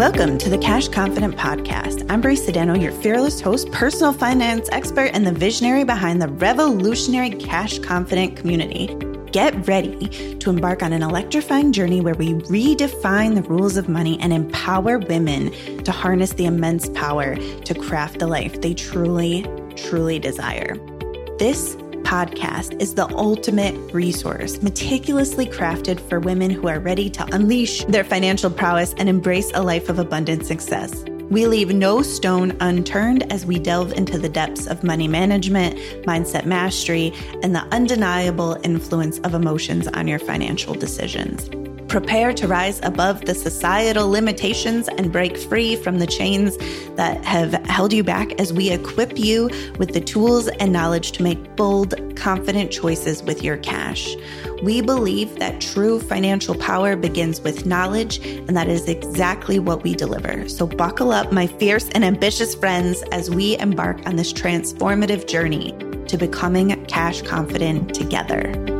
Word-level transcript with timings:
Welcome 0.00 0.38
to 0.38 0.48
the 0.48 0.56
Cash 0.56 0.88
Confident 0.88 1.36
Podcast. 1.36 2.06
I'm 2.08 2.22
Brie 2.22 2.34
Sedano, 2.34 2.80
your 2.80 2.90
fearless 2.90 3.38
host, 3.38 3.70
personal 3.70 4.14
finance 4.14 4.66
expert, 4.72 5.10
and 5.12 5.26
the 5.26 5.30
visionary 5.30 5.84
behind 5.84 6.22
the 6.22 6.28
revolutionary 6.28 7.28
Cash 7.28 7.80
Confident 7.80 8.34
community. 8.34 8.86
Get 9.30 9.68
ready 9.68 10.08
to 10.38 10.48
embark 10.48 10.82
on 10.82 10.94
an 10.94 11.02
electrifying 11.02 11.70
journey 11.74 12.00
where 12.00 12.14
we 12.14 12.32
redefine 12.32 13.34
the 13.34 13.42
rules 13.42 13.76
of 13.76 13.90
money 13.90 14.18
and 14.22 14.32
empower 14.32 14.98
women 15.00 15.52
to 15.84 15.92
harness 15.92 16.32
the 16.32 16.46
immense 16.46 16.88
power 16.88 17.36
to 17.36 17.74
craft 17.74 18.20
the 18.20 18.26
life 18.26 18.62
they 18.62 18.72
truly, 18.72 19.44
truly 19.76 20.18
desire. 20.18 20.76
This 21.38 21.76
podcast 22.02 22.80
is 22.80 22.94
the 22.94 23.08
ultimate 23.16 23.74
resource, 23.92 24.60
meticulously 24.62 25.46
crafted 25.46 26.00
for 26.00 26.20
women 26.20 26.50
who 26.50 26.68
are 26.68 26.80
ready 26.80 27.08
to 27.10 27.24
unleash 27.34 27.84
their 27.84 28.04
financial 28.04 28.50
prowess 28.50 28.94
and 28.98 29.08
embrace 29.08 29.50
a 29.54 29.62
life 29.62 29.88
of 29.88 29.98
abundant 29.98 30.46
success. 30.46 31.04
We 31.30 31.46
leave 31.46 31.72
no 31.72 32.02
stone 32.02 32.56
unturned 32.60 33.32
as 33.32 33.46
we 33.46 33.60
delve 33.60 33.92
into 33.92 34.18
the 34.18 34.28
depths 34.28 34.66
of 34.66 34.82
money 34.82 35.06
management, 35.06 35.76
mindset 36.04 36.44
mastery, 36.44 37.12
and 37.42 37.54
the 37.54 37.62
undeniable 37.72 38.58
influence 38.64 39.20
of 39.20 39.34
emotions 39.34 39.86
on 39.88 40.08
your 40.08 40.18
financial 40.18 40.74
decisions. 40.74 41.48
Prepare 41.90 42.32
to 42.34 42.46
rise 42.46 42.78
above 42.84 43.22
the 43.22 43.34
societal 43.34 44.08
limitations 44.08 44.86
and 44.86 45.10
break 45.10 45.36
free 45.36 45.74
from 45.74 45.98
the 45.98 46.06
chains 46.06 46.56
that 46.94 47.24
have 47.24 47.52
held 47.66 47.92
you 47.92 48.04
back 48.04 48.40
as 48.40 48.52
we 48.52 48.70
equip 48.70 49.18
you 49.18 49.50
with 49.76 49.92
the 49.92 50.00
tools 50.00 50.46
and 50.46 50.72
knowledge 50.72 51.10
to 51.10 51.24
make 51.24 51.56
bold, 51.56 51.94
confident 52.14 52.70
choices 52.70 53.24
with 53.24 53.42
your 53.42 53.56
cash. 53.56 54.14
We 54.62 54.82
believe 54.82 55.36
that 55.40 55.60
true 55.60 55.98
financial 55.98 56.54
power 56.54 56.94
begins 56.94 57.40
with 57.40 57.66
knowledge, 57.66 58.24
and 58.24 58.56
that 58.56 58.68
is 58.68 58.88
exactly 58.88 59.58
what 59.58 59.82
we 59.82 59.96
deliver. 59.96 60.48
So, 60.48 60.68
buckle 60.68 61.10
up, 61.10 61.32
my 61.32 61.48
fierce 61.48 61.88
and 61.88 62.04
ambitious 62.04 62.54
friends, 62.54 63.02
as 63.10 63.30
we 63.30 63.58
embark 63.58 64.06
on 64.06 64.14
this 64.14 64.32
transformative 64.32 65.26
journey 65.26 65.72
to 66.06 66.16
becoming 66.16 66.86
cash 66.86 67.22
confident 67.22 67.92
together. 67.96 68.79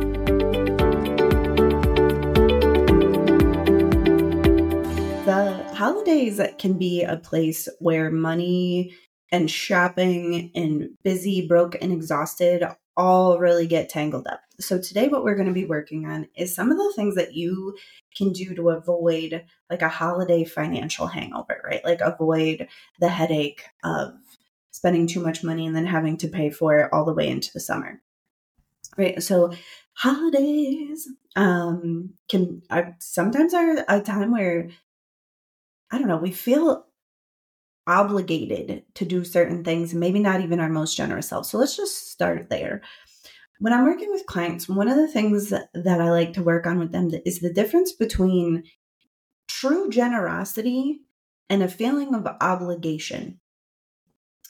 Holidays 5.81 6.39
can 6.59 6.77
be 6.77 7.01
a 7.01 7.17
place 7.17 7.67
where 7.79 8.11
money 8.11 8.95
and 9.31 9.49
shopping 9.49 10.51
and 10.53 10.89
busy, 11.03 11.47
broke, 11.47 11.75
and 11.81 11.91
exhausted 11.91 12.63
all 12.95 13.39
really 13.39 13.65
get 13.65 13.89
tangled 13.89 14.27
up. 14.27 14.41
So, 14.59 14.79
today, 14.79 15.07
what 15.07 15.23
we're 15.23 15.33
going 15.33 15.47
to 15.47 15.53
be 15.53 15.65
working 15.65 16.05
on 16.05 16.27
is 16.35 16.53
some 16.53 16.69
of 16.69 16.77
the 16.77 16.93
things 16.95 17.15
that 17.15 17.33
you 17.33 17.75
can 18.15 18.31
do 18.31 18.53
to 18.53 18.69
avoid 18.69 19.43
like 19.71 19.81
a 19.81 19.89
holiday 19.89 20.43
financial 20.43 21.07
hangover, 21.07 21.59
right? 21.65 21.83
Like, 21.83 22.01
avoid 22.01 22.67
the 22.99 23.09
headache 23.09 23.63
of 23.83 24.13
spending 24.69 25.07
too 25.07 25.19
much 25.19 25.43
money 25.43 25.65
and 25.65 25.75
then 25.75 25.87
having 25.87 26.15
to 26.17 26.27
pay 26.27 26.51
for 26.51 26.77
it 26.77 26.93
all 26.93 27.05
the 27.05 27.13
way 27.15 27.27
into 27.27 27.49
the 27.55 27.59
summer, 27.59 27.99
right? 28.99 29.23
So, 29.23 29.51
holidays 29.93 31.07
um, 31.35 32.13
can 32.29 32.61
are, 32.69 32.95
sometimes 32.99 33.55
are 33.55 33.83
a 33.89 33.99
time 33.99 34.31
where 34.31 34.69
I 35.91 35.97
don't 35.97 36.07
know, 36.07 36.17
we 36.17 36.31
feel 36.31 36.85
obligated 37.87 38.83
to 38.95 39.05
do 39.05 39.23
certain 39.23 39.63
things, 39.63 39.93
maybe 39.93 40.19
not 40.19 40.41
even 40.41 40.59
our 40.59 40.69
most 40.69 40.95
generous 40.95 41.27
selves. 41.27 41.49
So 41.49 41.57
let's 41.57 41.75
just 41.75 42.11
start 42.11 42.49
there. 42.49 42.81
When 43.59 43.73
I'm 43.73 43.85
working 43.85 44.11
with 44.11 44.25
clients, 44.25 44.69
one 44.69 44.87
of 44.87 44.97
the 44.97 45.07
things 45.07 45.49
that, 45.49 45.69
I 45.75 46.09
like 46.09 46.33
to 46.33 46.43
work 46.43 46.65
on 46.65 46.79
with 46.79 46.91
them 46.91 47.11
is 47.25 47.39
the 47.39 47.53
difference 47.53 47.91
between 47.91 48.63
true 49.47 49.89
generosity 49.89 51.01
and 51.49 51.61
a 51.61 51.67
feeling 51.67 52.15
of 52.15 52.27
obligation. 52.39 53.39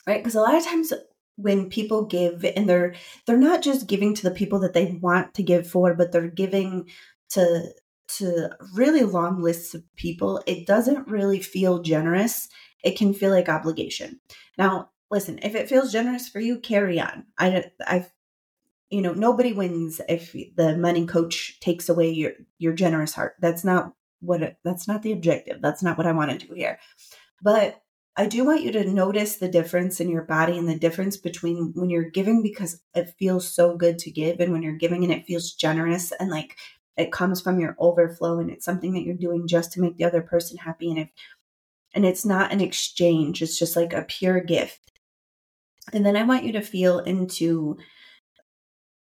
Right? 0.08 0.22
Because 0.24 0.36
a 0.36 0.42
lot 0.42 0.56
of 0.56 0.64
times 0.64 0.94
when 1.36 1.70
people 1.70 2.06
give 2.06 2.46
and 2.46 2.70
they're 2.70 2.94
they're 3.26 3.38
not 3.38 3.62
just 3.62 3.88
giving 3.88 4.14
to 4.14 4.24
the 4.24 4.36
people 4.36 4.60
that 4.60 4.74
they 4.74 4.98
want 5.02 5.34
to 5.36 5.44
give 5.44 5.68
for, 5.68 5.94
but 5.94 6.12
they're 6.12 6.28
giving 6.28 6.88
to 7.32 7.72
to 8.18 8.50
really 8.74 9.04
long 9.04 9.42
lists 9.42 9.74
of 9.74 9.84
people, 9.96 10.42
it 10.46 10.68
doesn't 10.68 11.08
really 11.08 11.40
feel 11.40 11.80
generous. 11.80 12.48
It 12.84 12.98
can 12.98 13.14
feel 13.14 13.32
like 13.32 13.50
obligation. 13.50 14.20
Now, 14.58 14.90
listen, 15.10 15.40
if 15.44 15.56
it 15.56 15.70
feels 15.70 15.92
generous 15.92 16.28
for 16.28 16.40
you, 16.40 16.60
carry 16.60 17.00
on. 17.00 17.26
I, 17.38 17.72
I've, 17.86 18.12
you 18.90 19.02
know, 19.02 19.14
nobody 19.14 19.54
wins 19.54 20.02
if 20.10 20.36
the 20.56 20.78
money 20.78 21.06
coach 21.06 21.60
takes 21.62 21.90
away 21.90 22.10
your 22.10 22.32
your 22.58 22.74
generous 22.74 23.14
heart. 23.14 23.36
That's 23.40 23.64
not 23.64 23.94
what. 24.20 24.58
That's 24.64 24.88
not 24.88 25.02
the 25.02 25.14
objective. 25.14 25.62
That's 25.62 25.82
not 25.82 25.98
what 25.98 26.08
I 26.08 26.12
want 26.12 26.32
to 26.32 26.48
do 26.48 26.54
here. 26.54 26.80
But 27.42 27.82
I 28.18 28.26
do 28.26 28.44
want 28.44 28.62
you 28.62 28.72
to 28.74 28.84
notice 28.92 29.38
the 29.38 29.48
difference 29.48 30.02
in 30.02 30.10
your 30.10 30.24
body 30.24 30.58
and 30.58 30.68
the 30.68 30.78
difference 30.78 31.16
between 31.16 31.72
when 31.76 31.90
you're 31.90 32.10
giving 32.10 32.44
because 32.44 32.82
it 32.94 33.16
feels 33.18 33.48
so 33.48 33.78
good 33.78 34.00
to 34.00 34.12
give 34.12 34.42
and 34.42 34.52
when 34.52 34.62
you're 34.62 34.74
giving 34.74 35.04
and 35.04 35.14
it 35.14 35.26
feels 35.26 35.54
generous 35.54 36.12
and 36.20 36.30
like 36.30 36.58
it 36.98 37.12
comes 37.12 37.42
from 37.42 37.60
your 37.60 37.76
overflow 37.80 38.40
and 38.40 38.50
it's 38.50 38.66
something 38.66 38.94
that 38.94 39.04
you're 39.04 39.16
doing 39.16 39.48
just 39.48 39.72
to 39.74 39.82
make 39.82 39.98
the 39.98 40.06
other 40.06 40.22
person 40.22 40.58
happy. 40.58 40.90
And 40.90 41.00
if 41.00 41.10
and 41.94 42.06
it's 42.06 42.26
not 42.26 42.54
an 42.54 42.62
exchange 42.62 43.42
it's 43.42 43.60
just 43.60 43.76
like 43.76 43.94
a 43.94 44.04
pure 44.04 44.40
gift. 44.42 44.92
And 45.94 46.06
then 46.06 46.16
i 46.16 46.24
want 46.24 46.44
you 46.44 46.54
to 46.54 46.62
feel 46.62 47.00
into 47.00 47.78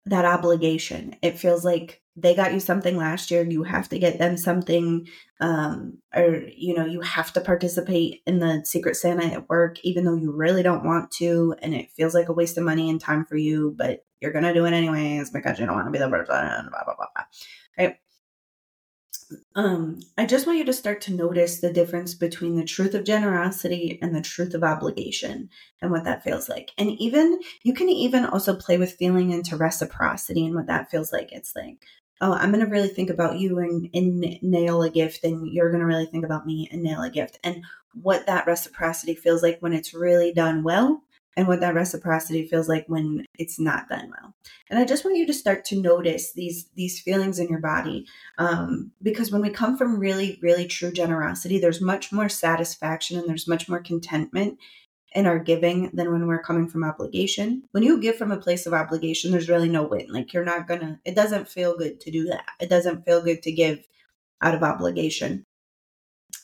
that 0.06 0.26
obligation. 0.26 1.16
It 1.22 1.38
feels 1.38 1.64
like 1.64 2.02
they 2.16 2.36
got 2.36 2.54
you 2.54 2.60
something 2.60 2.98
last 2.98 3.32
year. 3.32 3.44
You 3.44 3.64
have 3.64 3.88
to 3.90 4.00
get 4.00 4.18
them 4.18 4.38
something 4.38 5.08
um, 5.40 6.00
or 6.14 6.44
you 6.56 6.74
know 6.74 6.86
you 6.86 7.02
have 7.02 7.32
to 7.34 7.42
participate 7.42 8.22
in 8.26 8.40
the 8.40 8.62
secret 8.66 8.96
santa 8.96 9.26
at 9.26 9.50
work 9.50 9.78
even 9.84 10.04
though 10.04 10.16
you 10.16 10.32
really 10.32 10.64
don't 10.64 10.86
want 10.86 11.12
to. 11.12 11.56
And 11.62 11.74
it 11.74 11.92
feels 11.92 12.14
like 12.14 12.30
a 12.30 12.34
waste 12.34 12.58
of 12.58 12.64
money 12.64 12.90
and 12.90 13.00
time 13.00 13.26
for 13.26 13.38
you 13.38 13.74
but 13.78 14.06
you're 14.22 14.32
gonna 14.32 14.54
do 14.54 14.66
it 14.66 14.74
anyways 14.74 15.30
because 15.32 15.60
you 15.60 15.66
don't 15.66 15.76
want 15.76 15.88
to 15.88 15.92
be 15.92 16.00
the 16.00 16.10
person 16.10 16.70
blah 16.70 16.84
blah 16.84 16.96
blah? 16.96 17.26
Um, 19.56 20.00
I 20.18 20.26
just 20.26 20.48
want 20.48 20.58
you 20.58 20.66
to 20.66 20.74
start 20.74 21.02
to 21.02 21.14
notice 21.14 21.60
the 21.60 21.72
difference 21.72 22.16
between 22.16 22.56
the 22.56 22.66
truth 22.66 22.96
of 22.96 23.04
generosity 23.04 24.00
and 24.02 24.16
the 24.16 24.22
truth 24.22 24.54
of 24.56 24.64
obligation 24.64 25.50
and 25.82 25.92
what 25.92 26.04
that 26.06 26.24
feels 26.24 26.50
like. 26.50 26.72
And 26.78 26.92
even 26.92 27.40
you 27.64 27.74
can 27.74 27.90
even 27.90 28.26
also 28.26 28.56
play 28.56 28.78
with 28.78 28.94
feeling 28.94 29.32
into 29.32 29.56
reciprocity 29.56 30.46
and 30.46 30.56
what 30.56 30.68
that 30.68 30.90
feels 30.90 31.14
like. 31.14 31.32
It's 31.32 31.56
like, 31.56 31.86
oh, 32.22 32.34
I'm 32.34 32.52
going 32.52 32.66
to 32.66 32.72
really 32.72 32.88
think 32.88 33.10
about 33.10 33.38
you 33.38 33.60
and, 33.60 33.90
and 33.94 34.40
nail 34.42 34.82
a 34.82 34.90
gift, 34.90 35.24
and 35.24 35.48
you're 35.48 35.70
going 35.70 35.82
to 35.82 35.86
really 35.86 36.08
think 36.08 36.26
about 36.26 36.46
me 36.46 36.68
and 36.72 36.82
nail 36.82 37.02
a 37.02 37.10
gift. 37.10 37.40
And 37.44 37.64
what 37.94 38.26
that 38.26 38.48
reciprocity 38.48 39.16
feels 39.16 39.44
like 39.44 39.60
when 39.60 39.74
it's 39.74 39.94
really 39.94 40.34
done 40.34 40.64
well 40.64 41.04
and 41.40 41.48
what 41.48 41.62
that 41.62 41.74
reciprocity 41.74 42.46
feels 42.46 42.68
like 42.68 42.84
when 42.88 43.26
it's 43.38 43.62
not 43.62 43.88
done 43.88 44.12
well. 44.12 44.34
And 44.70 44.78
I 44.78 44.84
just 44.84 45.06
want 45.06 45.16
you 45.16 45.26
to 45.26 45.34
start 45.34 45.64
to 45.66 45.82
notice 45.82 46.34
these 46.34 46.68
these 46.76 47.00
feelings 47.00 47.40
in 47.40 47.48
your 47.48 47.62
body, 47.62 48.06
um, 48.38 48.92
because 49.02 49.32
when 49.32 49.42
we 49.42 49.50
come 49.50 49.78
from 49.78 50.00
really, 50.00 50.38
really 50.42 50.68
true 50.68 50.92
generosity, 50.92 51.58
there's 51.58 51.80
much 51.80 52.12
more 52.12 52.28
satisfaction 52.28 53.18
and 53.18 53.30
there's 53.30 53.48
much 53.48 53.70
more 53.70 53.80
contentment 53.80 54.58
in 55.14 55.26
our 55.26 55.40
giving 55.40 55.92
than 55.94 56.12
when 56.12 56.28
we're 56.28 56.44
coming 56.44 56.68
from 56.68 56.84
obligation. 56.84 57.64
When 57.72 57.84
you 57.84 58.02
give 58.02 58.18
from 58.18 58.34
a 58.34 58.38
place 58.38 58.66
of 58.66 58.74
obligation, 58.74 59.32
there's 59.32 59.48
really 59.48 59.70
no 59.70 59.84
win. 59.84 60.08
Like 60.10 60.34
you're 60.34 60.44
not 60.44 60.68
gonna. 60.68 61.00
It 61.06 61.16
doesn't 61.16 61.48
feel 61.48 61.78
good 61.78 62.02
to 62.02 62.12
do 62.12 62.26
that. 62.26 62.44
It 62.60 62.70
doesn't 62.70 63.06
feel 63.06 63.22
good 63.22 63.42
to 63.44 63.52
give 63.54 63.88
out 64.42 64.56
of 64.56 64.64
obligation. 64.64 65.46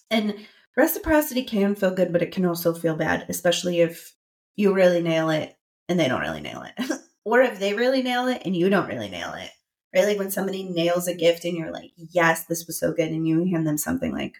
And 0.09 0.35
reciprocity 0.77 1.43
can 1.43 1.75
feel 1.75 1.91
good, 1.91 2.13
but 2.13 2.21
it 2.21 2.31
can 2.31 2.45
also 2.45 2.73
feel 2.73 2.95
bad, 2.95 3.25
especially 3.27 3.81
if 3.81 4.15
you 4.55 4.73
really 4.73 5.01
nail 5.01 5.29
it 5.29 5.57
and 5.89 5.99
they 5.99 6.07
don't 6.07 6.21
really 6.21 6.41
nail 6.41 6.63
it. 6.63 6.91
or 7.25 7.41
if 7.41 7.59
they 7.59 7.73
really 7.73 8.01
nail 8.01 8.27
it 8.27 8.41
and 8.45 8.55
you 8.55 8.69
don't 8.69 8.87
really 8.87 9.09
nail 9.09 9.33
it. 9.33 9.49
Right? 9.93 10.05
Like 10.05 10.19
when 10.19 10.31
somebody 10.31 10.63
nails 10.63 11.07
a 11.07 11.15
gift 11.15 11.45
and 11.45 11.57
you're 11.57 11.71
like, 11.71 11.91
yes, 11.95 12.45
this 12.45 12.67
was 12.67 12.79
so 12.79 12.91
good. 12.91 13.09
And 13.09 13.27
you 13.27 13.45
hand 13.45 13.65
them 13.65 13.77
something 13.77 14.11
like, 14.11 14.35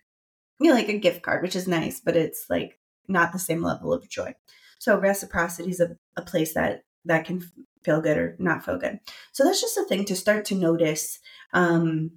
you 0.59 0.70
know, 0.70 0.76
like 0.76 0.90
a 0.90 0.97
gift 0.97 1.22
card, 1.22 1.41
which 1.41 1.56
is 1.56 1.67
nice, 1.67 2.00
but 2.00 2.16
it's 2.16 2.46
like 2.50 2.78
not 3.08 3.32
the 3.32 3.40
same 3.40 3.62
level 3.62 3.94
of 3.94 4.09
joy. 4.09 4.35
So 4.79 5.00
reciprocity 5.00 5.70
is 5.70 5.79
a, 5.79 5.97
a 6.18 6.22
place 6.22 6.53
that 6.53 6.84
that 7.06 7.26
can 7.26 7.41
feel 7.84 8.02
good 8.02 8.18
or 8.18 8.35
not 8.40 8.66
feel 8.66 8.78
good. 8.78 9.00
So 9.32 9.44
that's 9.44 9.61
just 9.61 9.78
a 9.78 9.84
thing 9.84 10.06
to 10.06 10.16
start 10.16 10.46
to 10.46 10.56
notice 10.56 11.20
um, 11.53 12.11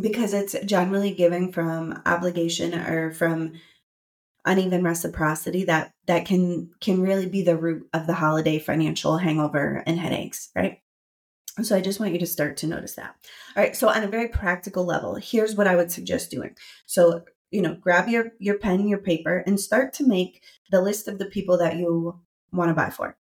because 0.00 0.32
it's 0.32 0.54
generally 0.64 1.12
giving 1.12 1.52
from 1.52 2.00
obligation 2.06 2.74
or 2.74 3.10
from 3.10 3.54
uneven 4.44 4.82
reciprocity 4.82 5.64
that 5.64 5.92
that 6.06 6.26
can 6.26 6.70
can 6.80 7.00
really 7.00 7.26
be 7.28 7.42
the 7.42 7.56
root 7.56 7.88
of 7.92 8.06
the 8.06 8.14
holiday 8.14 8.58
financial 8.58 9.16
hangover 9.18 9.82
and 9.86 9.98
headaches 9.98 10.50
right? 10.54 10.78
So 11.62 11.76
i 11.76 11.80
just 11.80 12.00
want 12.00 12.12
you 12.12 12.18
to 12.18 12.26
start 12.26 12.56
to 12.58 12.66
notice 12.66 12.94
that. 12.94 13.14
All 13.56 13.62
right 13.62 13.76
so 13.76 13.88
on 13.88 14.02
a 14.02 14.08
very 14.08 14.28
practical 14.28 14.84
level 14.84 15.14
here's 15.16 15.54
what 15.54 15.66
i 15.66 15.76
would 15.76 15.92
suggest 15.92 16.30
doing. 16.30 16.56
So 16.86 17.24
you 17.50 17.62
know 17.62 17.74
grab 17.74 18.08
your 18.08 18.32
your 18.38 18.58
pen 18.58 18.88
your 18.88 18.98
paper 18.98 19.44
and 19.46 19.60
start 19.60 19.92
to 19.94 20.06
make 20.06 20.42
the 20.70 20.82
list 20.82 21.08
of 21.08 21.18
the 21.18 21.26
people 21.26 21.58
that 21.58 21.76
you 21.76 22.20
want 22.52 22.70
to 22.70 22.74
buy 22.74 22.90
for 22.90 23.16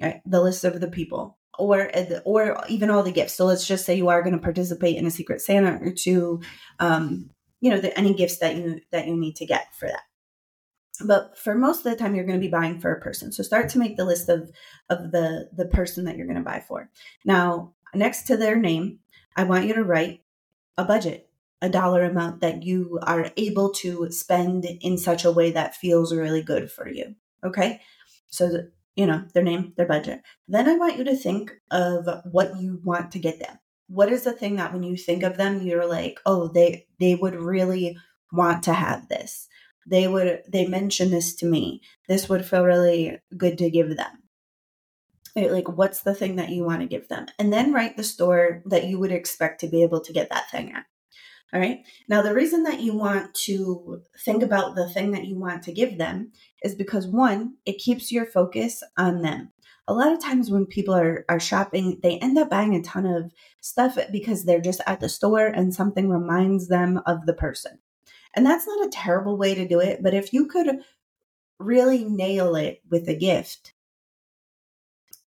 right? 0.00 0.20
The 0.24 0.40
list 0.40 0.64
of 0.64 0.80
the 0.80 0.88
people 0.88 1.38
or 1.58 1.90
or 2.24 2.62
even 2.68 2.90
all 2.90 3.02
the 3.02 3.10
gifts. 3.10 3.34
So 3.34 3.44
let's 3.46 3.66
just 3.66 3.84
say 3.84 3.96
you 3.96 4.08
are 4.08 4.22
going 4.22 4.36
to 4.36 4.42
participate 4.42 4.96
in 4.96 5.06
a 5.06 5.10
secret 5.10 5.40
santa 5.40 5.80
or 5.82 5.92
two 5.92 6.40
um 6.78 7.30
you 7.60 7.70
know, 7.70 7.80
the, 7.80 7.96
any 7.98 8.14
gifts 8.14 8.38
that 8.38 8.56
you 8.56 8.80
that 8.92 9.06
you 9.06 9.16
need 9.16 9.36
to 9.36 9.46
get 9.46 9.74
for 9.74 9.88
that. 9.88 10.02
But 11.04 11.36
for 11.38 11.54
most 11.54 11.78
of 11.78 11.84
the 11.84 11.96
time, 11.96 12.14
you're 12.14 12.24
going 12.24 12.40
to 12.40 12.46
be 12.46 12.50
buying 12.50 12.80
for 12.80 12.92
a 12.92 13.00
person. 13.00 13.32
So 13.32 13.42
start 13.42 13.68
to 13.70 13.78
make 13.78 13.96
the 13.96 14.04
list 14.04 14.28
of 14.28 14.50
of 14.88 15.12
the 15.12 15.48
the 15.52 15.66
person 15.66 16.04
that 16.04 16.16
you're 16.16 16.26
going 16.26 16.38
to 16.38 16.42
buy 16.42 16.60
for. 16.66 16.90
Now, 17.24 17.74
next 17.94 18.26
to 18.26 18.36
their 18.36 18.56
name, 18.56 19.00
I 19.36 19.44
want 19.44 19.66
you 19.66 19.74
to 19.74 19.84
write 19.84 20.22
a 20.76 20.84
budget, 20.84 21.28
a 21.62 21.68
dollar 21.68 22.04
amount 22.04 22.40
that 22.40 22.62
you 22.62 22.98
are 23.02 23.30
able 23.36 23.70
to 23.74 24.10
spend 24.10 24.64
in 24.64 24.98
such 24.98 25.24
a 25.24 25.32
way 25.32 25.50
that 25.52 25.76
feels 25.76 26.14
really 26.14 26.42
good 26.42 26.70
for 26.70 26.88
you. 26.88 27.14
Okay, 27.44 27.80
so 28.28 28.64
you 28.96 29.06
know 29.06 29.24
their 29.34 29.44
name, 29.44 29.72
their 29.76 29.86
budget. 29.86 30.22
Then 30.48 30.68
I 30.68 30.76
want 30.76 30.98
you 30.98 31.04
to 31.04 31.16
think 31.16 31.52
of 31.70 32.08
what 32.30 32.56
you 32.58 32.80
want 32.82 33.12
to 33.12 33.18
get 33.18 33.38
them 33.38 33.58
what 33.88 34.12
is 34.12 34.22
the 34.22 34.32
thing 34.32 34.56
that 34.56 34.72
when 34.72 34.82
you 34.82 34.96
think 34.96 35.22
of 35.22 35.36
them 35.36 35.62
you're 35.62 35.88
like 35.88 36.20
oh 36.26 36.48
they 36.48 36.86
they 37.00 37.14
would 37.14 37.34
really 37.34 37.96
want 38.32 38.62
to 38.62 38.72
have 38.72 39.08
this 39.08 39.47
they 39.88 40.06
would 40.06 40.42
they 40.48 40.66
mention 40.66 41.10
this 41.10 41.34
to 41.36 41.46
me. 41.46 41.82
This 42.08 42.28
would 42.28 42.44
feel 42.44 42.64
really 42.64 43.18
good 43.36 43.58
to 43.58 43.70
give 43.70 43.96
them. 43.96 44.22
Like 45.34 45.68
what's 45.68 46.00
the 46.00 46.14
thing 46.14 46.36
that 46.36 46.50
you 46.50 46.64
want 46.64 46.80
to 46.80 46.86
give 46.86 47.08
them? 47.08 47.26
And 47.38 47.52
then 47.52 47.72
write 47.72 47.96
the 47.96 48.04
store 48.04 48.62
that 48.66 48.84
you 48.84 48.98
would 48.98 49.12
expect 49.12 49.60
to 49.60 49.68
be 49.68 49.82
able 49.82 50.00
to 50.00 50.12
get 50.12 50.30
that 50.30 50.50
thing 50.50 50.72
at. 50.72 50.84
All 51.52 51.60
right? 51.60 51.80
Now 52.08 52.22
the 52.22 52.34
reason 52.34 52.64
that 52.64 52.80
you 52.80 52.94
want 52.94 53.34
to 53.46 54.02
think 54.24 54.42
about 54.42 54.74
the 54.74 54.88
thing 54.88 55.12
that 55.12 55.26
you 55.26 55.38
want 55.38 55.62
to 55.64 55.72
give 55.72 55.96
them 55.96 56.32
is 56.62 56.74
because 56.74 57.06
one 57.06 57.54
it 57.64 57.78
keeps 57.78 58.12
your 58.12 58.26
focus 58.26 58.82
on 58.96 59.22
them. 59.22 59.52
A 59.86 59.94
lot 59.94 60.12
of 60.12 60.20
times 60.20 60.50
when 60.50 60.66
people 60.66 60.94
are, 60.94 61.24
are 61.30 61.40
shopping, 61.40 61.98
they 62.02 62.18
end 62.18 62.36
up 62.36 62.50
buying 62.50 62.74
a 62.74 62.82
ton 62.82 63.06
of 63.06 63.32
stuff 63.62 63.96
because 64.12 64.44
they're 64.44 64.60
just 64.60 64.82
at 64.86 65.00
the 65.00 65.08
store 65.08 65.46
and 65.46 65.74
something 65.74 66.10
reminds 66.10 66.68
them 66.68 67.00
of 67.06 67.24
the 67.24 67.32
person. 67.32 67.78
And 68.34 68.44
that's 68.44 68.66
not 68.66 68.86
a 68.86 68.90
terrible 68.90 69.36
way 69.36 69.54
to 69.54 69.66
do 69.66 69.80
it, 69.80 70.02
but 70.02 70.14
if 70.14 70.32
you 70.32 70.46
could 70.46 70.80
really 71.58 72.04
nail 72.04 72.54
it 72.56 72.82
with 72.90 73.08
a 73.08 73.14
gift, 73.14 73.72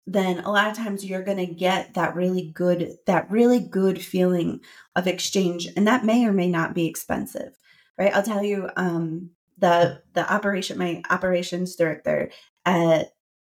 then 0.06 0.40
a 0.40 0.50
lot 0.50 0.70
of 0.70 0.76
times 0.76 1.04
you're 1.04 1.22
going 1.22 1.38
to 1.38 1.46
get 1.46 1.94
that 1.94 2.14
really 2.14 2.50
good 2.54 2.96
that 3.06 3.30
really 3.30 3.60
good 3.60 4.02
feeling 4.02 4.60
of 4.96 5.06
exchange 5.06 5.68
and 5.76 5.86
that 5.86 6.04
may 6.04 6.24
or 6.24 6.32
may 6.32 6.48
not 6.48 6.74
be 6.74 6.86
expensive 6.86 7.56
right? 8.00 8.14
I'll 8.14 8.22
tell 8.22 8.42
you 8.42 8.68
um 8.76 9.30
the 9.58 10.02
the 10.14 10.32
operation 10.32 10.78
my 10.78 11.02
operations 11.10 11.76
director 11.76 12.30
at 12.64 13.08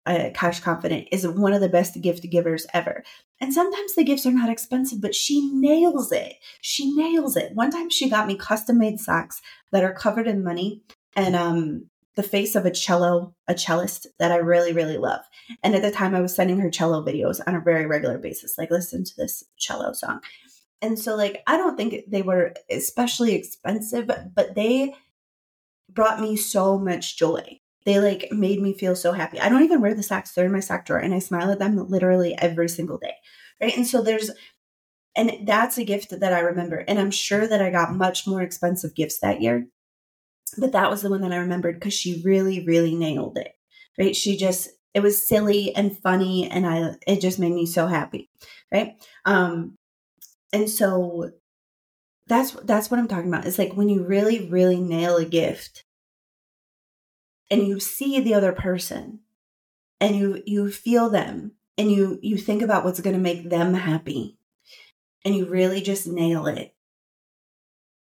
uh, 0.05 0.29
Cash 0.33 0.61
Confident 0.61 1.07
is 1.11 1.27
one 1.27 1.53
of 1.53 1.61
the 1.61 1.69
best 1.69 1.99
gift 2.01 2.29
givers 2.29 2.65
ever. 2.73 3.03
And 3.39 3.53
sometimes 3.53 3.95
the 3.95 4.03
gifts 4.03 4.25
are 4.25 4.31
not 4.31 4.49
expensive, 4.49 5.01
but 5.01 5.15
she 5.15 5.51
nails 5.53 6.11
it. 6.11 6.35
She 6.61 6.95
nails 6.95 7.37
it. 7.37 7.53
One 7.53 7.71
time 7.71 7.89
she 7.89 8.09
got 8.09 8.27
me 8.27 8.35
custom 8.35 8.77
made 8.77 8.99
socks 8.99 9.41
that 9.71 9.83
are 9.83 9.93
covered 9.93 10.27
in 10.27 10.43
money 10.43 10.81
and 11.15 11.35
um 11.35 11.85
the 12.15 12.23
face 12.23 12.55
of 12.55 12.65
a 12.65 12.71
cello, 12.71 13.33
a 13.47 13.57
cellist 13.57 14.05
that 14.19 14.33
I 14.33 14.37
really, 14.37 14.73
really 14.73 14.97
love. 14.97 15.21
And 15.63 15.75
at 15.75 15.81
the 15.81 15.91
time 15.91 16.13
I 16.13 16.19
was 16.19 16.35
sending 16.35 16.59
her 16.59 16.69
cello 16.69 17.05
videos 17.05 17.39
on 17.47 17.55
a 17.55 17.61
very 17.61 17.85
regular 17.85 18.17
basis, 18.17 18.57
like 18.57 18.69
listen 18.69 19.05
to 19.05 19.15
this 19.15 19.45
cello 19.57 19.93
song. 19.93 20.19
And 20.81 20.99
so 20.99 21.15
like 21.15 21.41
I 21.47 21.55
don't 21.55 21.77
think 21.77 22.03
they 22.09 22.21
were 22.21 22.53
especially 22.69 23.33
expensive, 23.33 24.07
but 24.07 24.55
they 24.55 24.93
brought 25.89 26.19
me 26.19 26.35
so 26.35 26.77
much 26.77 27.17
joy 27.17 27.60
they 27.85 27.99
like 27.99 28.29
made 28.31 28.61
me 28.61 28.73
feel 28.73 28.95
so 28.95 29.11
happy. 29.11 29.39
I 29.39 29.49
don't 29.49 29.63
even 29.63 29.81
wear 29.81 29.93
the 29.93 30.03
socks; 30.03 30.31
they're 30.33 30.45
in 30.45 30.51
my 30.51 30.59
sock 30.59 30.85
drawer, 30.85 30.99
and 30.99 31.13
I 31.13 31.19
smile 31.19 31.51
at 31.51 31.59
them 31.59 31.77
literally 31.89 32.37
every 32.37 32.69
single 32.69 32.97
day. 32.97 33.13
Right, 33.61 33.75
and 33.77 33.87
so 33.87 34.01
there's, 34.01 34.31
and 35.15 35.47
that's 35.47 35.77
a 35.77 35.85
gift 35.85 36.19
that 36.19 36.33
I 36.33 36.39
remember, 36.41 36.77
and 36.87 36.99
I'm 36.99 37.11
sure 37.11 37.47
that 37.47 37.61
I 37.61 37.69
got 37.71 37.95
much 37.95 38.27
more 38.27 38.41
expensive 38.41 38.95
gifts 38.95 39.19
that 39.19 39.41
year, 39.41 39.67
but 40.57 40.73
that 40.73 40.89
was 40.89 41.01
the 41.01 41.09
one 41.09 41.21
that 41.21 41.33
I 41.33 41.37
remembered 41.37 41.75
because 41.75 41.93
she 41.93 42.21
really, 42.25 42.65
really 42.65 42.95
nailed 42.95 43.37
it. 43.37 43.53
Right, 43.99 44.15
she 44.15 44.37
just 44.37 44.69
it 44.93 45.01
was 45.01 45.27
silly 45.27 45.75
and 45.75 45.97
funny, 45.97 46.49
and 46.49 46.65
I 46.67 46.95
it 47.07 47.21
just 47.21 47.39
made 47.39 47.53
me 47.53 47.65
so 47.65 47.87
happy. 47.87 48.29
Right, 48.71 48.95
um, 49.25 49.75
and 50.53 50.69
so 50.69 51.31
that's 52.27 52.51
that's 52.63 52.89
what 52.89 52.99
I'm 52.99 53.07
talking 53.07 53.27
about. 53.29 53.45
It's 53.45 53.59
like 53.59 53.73
when 53.73 53.89
you 53.89 54.03
really, 54.03 54.47
really 54.49 54.79
nail 54.79 55.17
a 55.17 55.25
gift 55.25 55.83
and 57.51 57.67
you 57.67 57.79
see 57.79 58.19
the 58.19 58.33
other 58.33 58.53
person 58.53 59.19
and 59.99 60.15
you 60.15 60.41
you 60.47 60.71
feel 60.71 61.09
them 61.09 61.51
and 61.77 61.91
you 61.91 62.17
you 62.23 62.37
think 62.37 62.63
about 62.63 62.83
what's 62.83 63.01
going 63.01 63.15
to 63.15 63.21
make 63.21 63.49
them 63.49 63.73
happy 63.73 64.37
and 65.23 65.35
you 65.35 65.45
really 65.45 65.81
just 65.81 66.07
nail 66.07 66.47
it. 66.47 66.73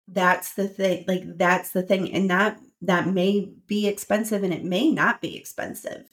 That's 0.08 0.54
the 0.54 0.68
thing 0.68 1.06
like 1.08 1.24
that's 1.38 1.72
the 1.72 1.82
thing 1.82 2.14
and 2.14 2.30
that 2.30 2.60
that 2.82 3.08
may 3.08 3.52
be 3.66 3.88
expensive 3.88 4.44
and 4.44 4.54
it 4.54 4.64
may 4.64 4.92
not 4.92 5.22
be 5.22 5.36
expensive 5.36 6.04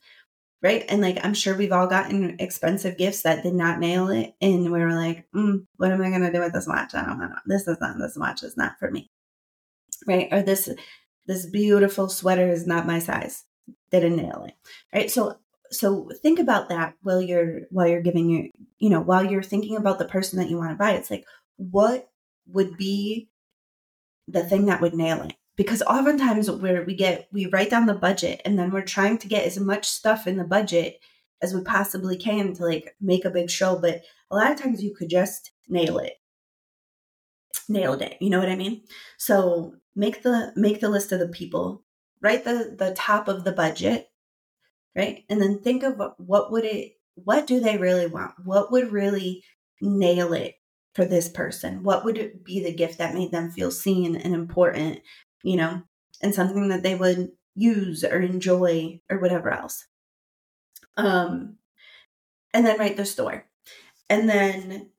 right? 0.63 0.85
And 0.89 1.03
like 1.03 1.19
i'm 1.23 1.35
sure 1.35 1.55
we've 1.55 1.73
all 1.73 1.87
gotten 1.87 2.37
expensive 2.41 2.97
gifts 2.97 3.23
that 3.23 3.43
did 3.43 3.55
not 3.55 3.79
nail 3.79 4.09
it 4.09 4.35
and 4.41 4.73
we 4.73 4.81
were 4.81 4.95
like 4.95 5.27
mm, 5.33 5.67
what 5.77 5.93
am 5.93 6.01
i 6.01 6.09
going 6.09 6.23
to 6.23 6.33
do 6.33 6.41
with 6.41 6.55
this 6.55 6.67
watch? 6.67 6.95
I 6.95 7.05
don't 7.05 7.21
know. 7.21 7.35
This 7.47 7.69
is 7.69 7.77
not 7.81 7.99
this 7.99 8.17
watch 8.17 8.43
is 8.43 8.57
not 8.57 8.79
for 8.81 8.91
me. 8.91 9.11
Right? 10.07 10.29
Or 10.33 10.43
this 10.43 10.69
this 11.27 11.47
beautiful 11.47 12.09
sweater 12.09 12.51
is 12.51 12.67
not 12.67 12.87
my 12.87 12.99
size. 12.99 13.45
Didn't 13.91 14.17
nail 14.17 14.45
it. 14.47 14.55
Right. 14.93 15.11
So 15.11 15.39
so 15.71 16.11
think 16.23 16.39
about 16.39 16.69
that 16.69 16.95
while 17.03 17.21
you're 17.21 17.63
while 17.71 17.87
you're 17.87 18.03
giving 18.03 18.31
your 18.31 18.47
you 18.79 18.91
know 18.91 19.01
while 19.01 19.25
you're 19.25 19.43
thinking 19.43 19.77
about 19.77 19.99
the 19.99 20.05
person 20.05 20.39
that 20.39 20.49
you 20.49 20.57
want 20.57 20.71
to 20.71 20.77
buy 20.77 20.93
it's 20.93 21.11
like 21.11 21.25
what 21.57 22.09
would 22.47 22.77
be 22.77 23.29
the 24.29 24.45
thing 24.45 24.67
that 24.67 24.81
would 24.81 24.95
nail 24.95 25.23
it 25.23 25.35
because 25.57 25.83
oftentimes 25.83 26.51
where 26.51 26.83
we 26.85 26.95
get 26.95 27.29
we 27.33 27.47
write 27.47 27.71
down 27.71 27.87
the 27.87 27.95
budget 27.95 28.41
and 28.45 28.59
then 28.59 28.71
we're 28.71 28.83
trying 28.83 29.19
to 29.19 29.29
get 29.29 29.45
as 29.45 29.59
much 29.59 29.87
stuff 29.87 30.27
in 30.27 30.37
the 30.37 30.45
budget 30.45 30.99
as 31.43 31.55
we 31.55 31.63
possibly 31.63 32.17
can 32.17 32.55
to 32.55 32.65
like 32.65 32.95
make 33.01 33.25
a 33.25 33.31
big 33.31 33.51
show 33.51 33.79
but 33.79 34.03
a 34.31 34.37
lot 34.37 34.51
of 34.51 34.61
times 34.61 34.83
you 34.83 34.95
could 34.95 35.09
just 35.09 35.53
nail 35.69 35.99
it 35.99 36.15
nailed 37.69 38.03
it 38.03 38.17
you 38.21 38.31
know 38.31 38.39
what 38.39 38.49
i 38.49 38.57
mean 38.57 38.83
so 39.19 39.75
make 39.95 40.23
the 40.23 40.53
make 40.57 40.81
the 40.81 40.89
list 40.89 41.13
of 41.13 41.21
the 41.21 41.29
people. 41.29 41.83
Write 42.21 42.45
the 42.45 42.75
the 42.77 42.95
top 42.95 43.29
of 43.29 43.45
the 43.45 43.53
budget 43.53 44.11
right? 44.97 45.25
And 45.29 45.41
then 45.41 45.61
think 45.61 45.83
of 45.83 46.01
what 46.19 46.53
would 46.53 46.65
it 46.65 46.93
what 47.17 47.47
do 47.47 47.61
they 47.61 47.77
really 47.77 48.07
want? 48.07 48.35
What 48.45 48.73
would 48.73 48.91
really 48.93 49.45
nail 49.81 50.33
it 50.33 50.55
for 50.95 51.05
this 51.05 51.29
person? 51.29 51.83
What 51.83 52.05
would 52.05 52.45
be 52.45 52.63
the 52.63 52.75
gift 52.75 52.99
that 52.99 53.15
made 53.15 53.31
them 53.31 53.51
feel 53.51 53.71
seen 53.71 54.17
and 54.17 54.35
important 54.35 55.01
you 55.43 55.57
know 55.57 55.83
and 56.23 56.35
something 56.35 56.69
that 56.69 56.83
they 56.83 56.95
would 56.95 57.33
use 57.55 58.05
or 58.05 58.21
enjoy 58.21 59.01
or 59.11 59.19
whatever 59.19 59.51
else? 59.51 59.87
Um 60.97 61.57
and 62.53 62.65
then 62.65 62.79
write 62.79 62.97
the 62.97 63.05
store. 63.05 63.47
And 64.09 64.29
then 64.29 64.91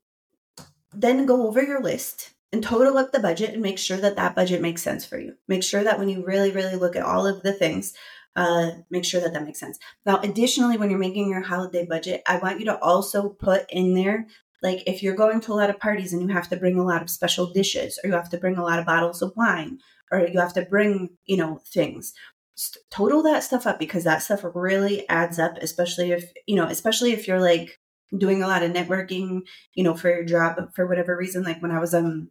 then 0.94 1.26
go 1.26 1.48
over 1.48 1.62
your 1.62 1.82
list 1.82 2.32
and 2.52 2.64
total 2.64 2.98
up 2.98 3.12
the 3.12 3.20
budget 3.20 3.54
and 3.54 3.62
make 3.62 3.78
sure 3.78 3.98
that 3.98 4.16
that 4.16 4.36
budget 4.36 4.62
makes 4.62 4.82
sense 4.82 5.06
for 5.06 5.20
you. 5.20 5.34
Make 5.48 5.64
sure 5.64 5.84
that 5.84 6.00
when 6.00 6.10
you 6.10 6.26
really, 6.26 6.52
really 6.52 6.76
look 6.76 6.96
at 6.96 7.04
all 7.04 7.28
of 7.28 7.44
the 7.44 7.54
things, 7.54 7.94
uh, 8.36 8.72
make 8.90 9.06
sure 9.06 9.22
that 9.22 9.34
that 9.34 9.44
makes 9.44 9.60
sense. 9.60 9.80
Now, 10.06 10.20
additionally, 10.20 10.78
when 10.78 10.90
you're 10.90 11.00
making 11.00 11.30
your 11.30 11.42
holiday 11.42 11.86
budget, 11.86 12.22
I 12.28 12.38
want 12.38 12.60
you 12.60 12.66
to 12.66 12.80
also 12.80 13.30
put 13.30 13.66
in 13.70 13.94
there 13.94 14.28
like 14.66 14.84
if 14.88 15.04
you're 15.04 15.16
going 15.16 15.42
to 15.42 15.54
a 15.54 15.56
lot 15.56 15.70
of 15.70 15.80
parties 15.80 16.12
and 16.12 16.22
you 16.22 16.28
have 16.30 16.50
to 16.50 16.58
bring 16.58 16.78
a 16.78 16.84
lot 16.84 17.02
of 17.02 17.10
special 17.10 17.52
dishes 17.52 18.00
or 18.04 18.08
you 18.08 18.14
have 18.14 18.30
to 18.30 18.38
bring 18.38 18.58
a 18.58 18.64
lot 18.64 18.80
of 18.80 18.86
bottles 18.86 19.22
of 19.22 19.32
wine 19.36 19.78
or 20.12 20.28
you 20.28 20.40
have 20.40 20.54
to 20.54 20.64
bring 20.64 21.10
you 21.26 21.38
know 21.38 21.62
things 21.68 22.14
total 22.90 23.22
that 23.22 23.44
stuff 23.44 23.68
up 23.68 23.78
because 23.78 24.06
that 24.06 24.24
stuff 24.24 24.42
really 24.56 25.08
adds 25.10 25.38
up 25.38 25.58
especially 25.62 26.12
if 26.12 26.32
you 26.48 26.56
know 26.56 26.66
especially 26.66 27.12
if 27.12 27.28
you're 27.28 27.42
like 27.42 27.80
doing 28.18 28.42
a 28.42 28.48
lot 28.48 28.64
of 28.64 28.72
networking 28.72 29.42
you 29.74 29.84
know 29.84 29.94
for 29.94 30.10
your 30.10 30.24
job 30.24 30.56
for 30.74 30.88
whatever 30.88 31.16
reason 31.16 31.44
like 31.44 31.62
when 31.62 31.72
i 31.72 31.80
was 31.80 31.94
um 31.94 32.30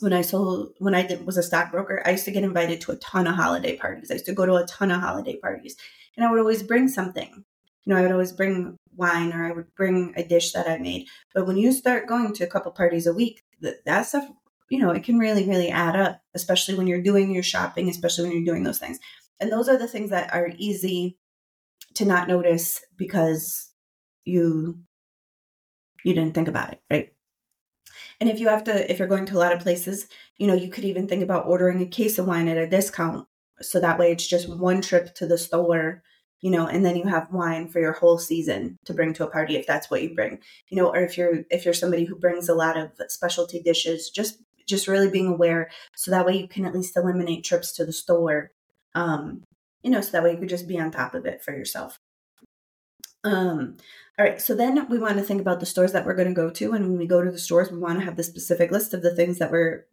when 0.00 0.12
I 0.12 0.22
sold 0.22 0.74
when 0.78 0.94
I 0.94 1.06
did, 1.06 1.26
was 1.26 1.36
a 1.36 1.42
stockbroker, 1.42 2.02
I 2.04 2.10
used 2.12 2.24
to 2.26 2.30
get 2.30 2.44
invited 2.44 2.80
to 2.82 2.92
a 2.92 2.96
ton 2.96 3.26
of 3.26 3.34
holiday 3.34 3.76
parties. 3.76 4.10
I 4.10 4.14
used 4.14 4.26
to 4.26 4.32
go 4.32 4.46
to 4.46 4.56
a 4.56 4.66
ton 4.66 4.90
of 4.90 5.00
holiday 5.00 5.36
parties, 5.36 5.76
and 6.16 6.24
I 6.24 6.30
would 6.30 6.40
always 6.40 6.62
bring 6.62 6.88
something. 6.88 7.44
You 7.84 7.94
know, 7.94 7.96
I 7.96 8.02
would 8.02 8.12
always 8.12 8.32
bring 8.32 8.76
wine 8.96 9.32
or 9.32 9.46
I 9.46 9.52
would 9.52 9.72
bring 9.76 10.12
a 10.16 10.24
dish 10.24 10.52
that 10.52 10.68
I 10.68 10.78
made. 10.78 11.06
But 11.34 11.46
when 11.46 11.56
you 11.56 11.70
start 11.70 12.08
going 12.08 12.32
to 12.34 12.44
a 12.44 12.48
couple 12.48 12.72
parties 12.72 13.06
a 13.06 13.12
week, 13.12 13.42
that, 13.60 13.84
that 13.84 14.02
stuff, 14.02 14.28
you 14.68 14.80
know, 14.80 14.90
it 14.90 15.04
can 15.04 15.18
really, 15.18 15.46
really 15.46 15.68
add 15.68 15.94
up, 15.94 16.20
especially 16.34 16.74
when 16.74 16.88
you're 16.88 17.02
doing 17.02 17.30
your 17.30 17.44
shopping, 17.44 17.88
especially 17.88 18.24
when 18.24 18.36
you're 18.36 18.52
doing 18.52 18.64
those 18.64 18.80
things. 18.80 18.98
And 19.38 19.52
those 19.52 19.68
are 19.68 19.78
the 19.78 19.86
things 19.86 20.10
that 20.10 20.34
are 20.34 20.50
easy 20.56 21.16
to 21.94 22.04
not 22.04 22.28
notice 22.28 22.80
because 22.96 23.70
you 24.24 24.80
you 26.04 26.14
didn't 26.14 26.34
think 26.34 26.48
about 26.48 26.72
it, 26.72 26.80
right? 26.90 27.12
And 28.20 28.30
if 28.30 28.40
you 28.40 28.48
have 28.48 28.64
to, 28.64 28.90
if 28.90 28.98
you're 28.98 29.08
going 29.08 29.26
to 29.26 29.36
a 29.36 29.38
lot 29.40 29.52
of 29.52 29.60
places, 29.60 30.08
you 30.38 30.46
know, 30.46 30.54
you 30.54 30.68
could 30.68 30.84
even 30.84 31.06
think 31.06 31.22
about 31.22 31.46
ordering 31.46 31.82
a 31.82 31.86
case 31.86 32.18
of 32.18 32.26
wine 32.26 32.48
at 32.48 32.56
a 32.56 32.66
discount. 32.66 33.26
So 33.60 33.80
that 33.80 33.98
way 33.98 34.12
it's 34.12 34.26
just 34.26 34.48
one 34.48 34.80
trip 34.82 35.14
to 35.16 35.26
the 35.26 35.38
store, 35.38 36.02
you 36.40 36.50
know, 36.50 36.66
and 36.66 36.84
then 36.84 36.96
you 36.96 37.04
have 37.04 37.32
wine 37.32 37.68
for 37.68 37.80
your 37.80 37.92
whole 37.92 38.18
season 38.18 38.78
to 38.84 38.94
bring 38.94 39.12
to 39.14 39.24
a 39.24 39.30
party 39.30 39.56
if 39.56 39.66
that's 39.66 39.90
what 39.90 40.02
you 40.02 40.14
bring, 40.14 40.40
you 40.68 40.76
know, 40.76 40.88
or 40.88 41.00
if 41.00 41.16
you're, 41.16 41.44
if 41.50 41.64
you're 41.64 41.74
somebody 41.74 42.04
who 42.04 42.16
brings 42.16 42.48
a 42.48 42.54
lot 42.54 42.76
of 42.76 42.90
specialty 43.08 43.60
dishes, 43.60 44.10
just 44.10 44.38
just 44.66 44.88
really 44.88 45.08
being 45.08 45.28
aware 45.28 45.70
so 45.94 46.10
that 46.10 46.26
way 46.26 46.36
you 46.36 46.48
can 46.48 46.64
at 46.64 46.74
least 46.74 46.96
eliminate 46.96 47.44
trips 47.44 47.72
to 47.72 47.86
the 47.86 47.92
store. 47.92 48.50
Um, 48.94 49.44
you 49.82 49.90
know, 49.90 50.00
so 50.00 50.10
that 50.10 50.24
way 50.24 50.32
you 50.32 50.38
could 50.38 50.48
just 50.48 50.66
be 50.66 50.78
on 50.80 50.90
top 50.90 51.14
of 51.14 51.24
it 51.24 51.42
for 51.42 51.52
yourself. 51.52 52.00
Um, 53.26 53.76
all 54.18 54.24
right, 54.24 54.40
so 54.40 54.54
then 54.54 54.88
we 54.88 54.98
want 54.98 55.18
to 55.18 55.22
think 55.22 55.40
about 55.40 55.60
the 55.60 55.66
stores 55.66 55.92
that 55.92 56.06
we're 56.06 56.14
going 56.14 56.28
to 56.28 56.34
go 56.34 56.48
to, 56.48 56.72
and 56.72 56.88
when 56.88 56.98
we 56.98 57.06
go 57.06 57.22
to 57.22 57.30
the 57.30 57.38
stores, 57.38 57.70
we 57.70 57.78
want 57.78 57.98
to 57.98 58.04
have 58.04 58.16
the 58.16 58.22
specific 58.22 58.70
list 58.70 58.94
of 58.94 59.02
the 59.02 59.14
things 59.14 59.38
that 59.38 59.50
we're 59.50 59.86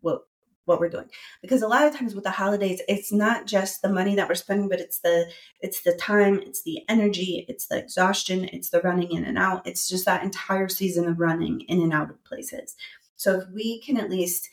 what 0.65 0.79
we're 0.79 0.89
doing. 0.89 1.09
Because 1.41 1.61
a 1.61 1.67
lot 1.67 1.85
of 1.85 1.95
times 1.95 2.15
with 2.15 2.23
the 2.23 2.31
holidays 2.31 2.81
it's 2.87 3.11
not 3.11 3.45
just 3.45 3.81
the 3.81 3.89
money 3.89 4.15
that 4.15 4.27
we're 4.27 4.35
spending 4.35 4.69
but 4.69 4.79
it's 4.79 4.99
the 4.99 5.29
it's 5.61 5.81
the 5.81 5.93
time 5.93 6.39
it's 6.39 6.63
the 6.63 6.81
energy 6.87 7.45
it's 7.47 7.67
the 7.67 7.77
exhaustion 7.77 8.45
it's 8.45 8.69
the 8.69 8.81
running 8.81 9.11
in 9.11 9.25
and 9.25 9.37
out. 9.37 9.65
It's 9.67 9.87
just 9.87 10.05
that 10.05 10.23
entire 10.23 10.69
season 10.69 11.07
of 11.07 11.19
running 11.19 11.61
in 11.61 11.81
and 11.81 11.93
out 11.93 12.09
of 12.09 12.23
places. 12.23 12.75
So 13.15 13.39
if 13.39 13.49
we 13.53 13.81
can 13.81 13.97
at 13.97 14.09
least 14.09 14.49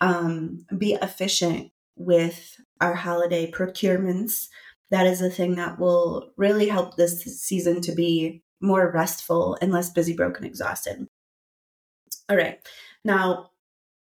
um, 0.00 0.66
be 0.76 0.94
efficient 0.94 1.72
with 1.96 2.56
our 2.80 2.94
holiday 2.94 3.50
procurements 3.50 4.48
that 4.90 5.06
is 5.06 5.20
a 5.20 5.30
thing 5.30 5.56
that 5.56 5.78
will 5.78 6.30
really 6.36 6.68
help 6.68 6.96
this 6.96 7.22
season 7.22 7.80
to 7.80 7.92
be 7.92 8.42
more 8.60 8.90
restful 8.92 9.56
and 9.60 9.72
less 9.72 9.90
busy 9.90 10.14
broken 10.14 10.44
exhausted 10.44 11.06
all 12.28 12.36
right 12.36 12.58
now 13.04 13.50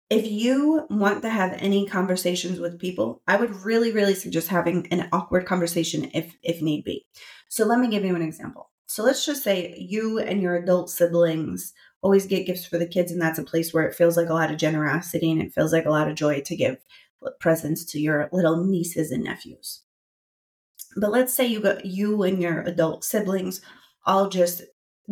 if 0.10 0.26
you 0.26 0.88
want 0.90 1.22
to 1.22 1.30
have 1.30 1.54
any 1.54 1.86
conversations 1.86 2.60
with 2.60 2.80
people, 2.80 3.22
I 3.28 3.36
would 3.36 3.56
really, 3.64 3.92
really 3.92 4.16
suggest 4.16 4.48
having 4.48 4.88
an 4.92 5.08
awkward 5.12 5.46
conversation 5.46 6.10
if 6.14 6.36
if 6.42 6.62
need 6.62 6.84
be. 6.84 7.06
So 7.48 7.66
let 7.66 7.80
me 7.80 7.90
give 7.90 8.04
you 8.04 8.16
an 8.16 8.22
example. 8.22 8.72
So 8.88 9.04
let's 9.04 9.26
just 9.26 9.44
say 9.44 9.76
you 9.78 10.18
and 10.18 10.42
your 10.42 10.56
adult 10.56 10.90
siblings 10.90 11.74
always 12.02 12.26
get 12.26 12.48
gifts 12.48 12.66
for 12.66 12.80
the 12.80 12.88
kids, 12.88 13.12
and 13.12 13.22
that's 13.22 13.38
a 13.38 13.44
place 13.44 13.72
where 13.72 13.84
it 13.84 13.94
feels 13.94 14.18
like 14.18 14.30
a 14.30 14.34
lot 14.34 14.52
of 14.52 14.58
generosity 14.58 15.32
and 15.32 15.42
it 15.42 15.54
feels 15.54 15.72
like 15.72 15.86
a 15.86 15.92
lot 15.92 16.10
of 16.10 16.16
joy 16.16 16.42
to 16.42 16.56
give 16.56 16.78
presents 17.40 17.86
to 17.86 18.00
your 18.00 18.30
little 18.32 18.64
nieces 18.64 19.12
and 19.12 19.24
nephews. 19.24 19.84
But 21.00 21.12
let's 21.12 21.34
say 21.34 21.46
you 21.46 21.60
got 21.60 21.86
you 21.86 22.24
and 22.24 22.42
your 22.42 22.62
adult 22.62 23.04
siblings 23.04 23.62
all 24.06 24.30
just 24.30 24.64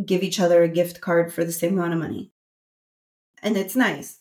give 0.05 0.23
each 0.23 0.39
other 0.39 0.63
a 0.63 0.67
gift 0.67 1.01
card 1.01 1.33
for 1.33 1.43
the 1.43 1.51
same 1.51 1.77
amount 1.77 1.93
of 1.93 1.99
money. 1.99 2.31
And 3.41 3.55
it's 3.57 3.75
nice 3.75 4.19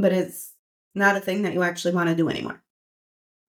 but 0.00 0.12
it's 0.12 0.52
not 0.94 1.16
a 1.16 1.20
thing 1.20 1.42
that 1.42 1.54
you 1.54 1.62
actually 1.62 1.94
want 1.94 2.08
to 2.08 2.16
do 2.16 2.28
anymore. 2.28 2.62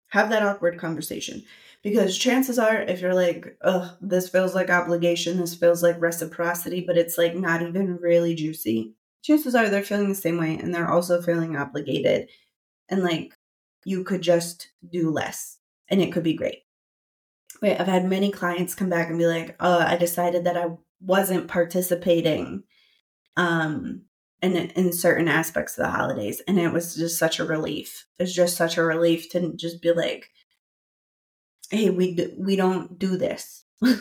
Have 0.08 0.30
that 0.30 0.42
awkward 0.42 0.78
conversation 0.78 1.42
because 1.82 2.16
chances 2.16 2.58
are, 2.58 2.80
if 2.80 3.00
you're 3.00 3.14
like, 3.14 3.56
oh, 3.62 3.94
this 4.00 4.28
feels 4.28 4.54
like 4.54 4.70
obligation, 4.70 5.38
this 5.38 5.54
feels 5.54 5.82
like 5.82 6.00
reciprocity, 6.00 6.82
but 6.86 6.96
it's 6.96 7.18
like 7.18 7.34
not 7.34 7.62
even 7.62 7.98
really 8.00 8.34
juicy, 8.34 8.94
chances 9.22 9.54
are 9.54 9.68
they're 9.68 9.82
feeling 9.82 10.08
the 10.08 10.14
same 10.14 10.38
way 10.38 10.56
and 10.56 10.74
they're 10.74 10.90
also 10.90 11.20
feeling 11.20 11.56
obligated. 11.56 12.30
And 12.88 13.02
like, 13.02 13.34
you 13.84 14.02
could 14.02 14.22
just 14.22 14.70
do 14.90 15.10
less 15.10 15.58
and 15.88 16.00
it 16.00 16.12
could 16.12 16.24
be 16.24 16.34
great. 16.34 16.62
Wait, 17.60 17.78
I've 17.80 17.86
had 17.88 18.04
many 18.04 18.30
clients 18.30 18.74
come 18.74 18.88
back 18.88 19.08
and 19.08 19.18
be 19.18 19.26
like, 19.26 19.56
oh, 19.60 19.78
I 19.78 19.96
decided 19.96 20.44
that 20.44 20.56
I 20.56 20.68
wasn't 21.00 21.48
participating 21.48 22.64
um 23.36 24.02
in 24.42 24.56
in 24.56 24.92
certain 24.92 25.28
aspects 25.28 25.78
of 25.78 25.84
the 25.84 25.90
holidays 25.90 26.42
and 26.48 26.58
it 26.58 26.72
was 26.72 26.96
just 26.96 27.18
such 27.18 27.38
a 27.38 27.44
relief. 27.44 28.06
It's 28.18 28.34
just 28.34 28.56
such 28.56 28.76
a 28.76 28.82
relief 28.82 29.30
to 29.30 29.52
just 29.54 29.80
be 29.80 29.92
like 29.92 30.30
hey 31.70 31.90
we 31.90 32.14
do, 32.14 32.32
we 32.38 32.56
don't 32.56 32.98
do 32.98 33.16
this. 33.16 33.64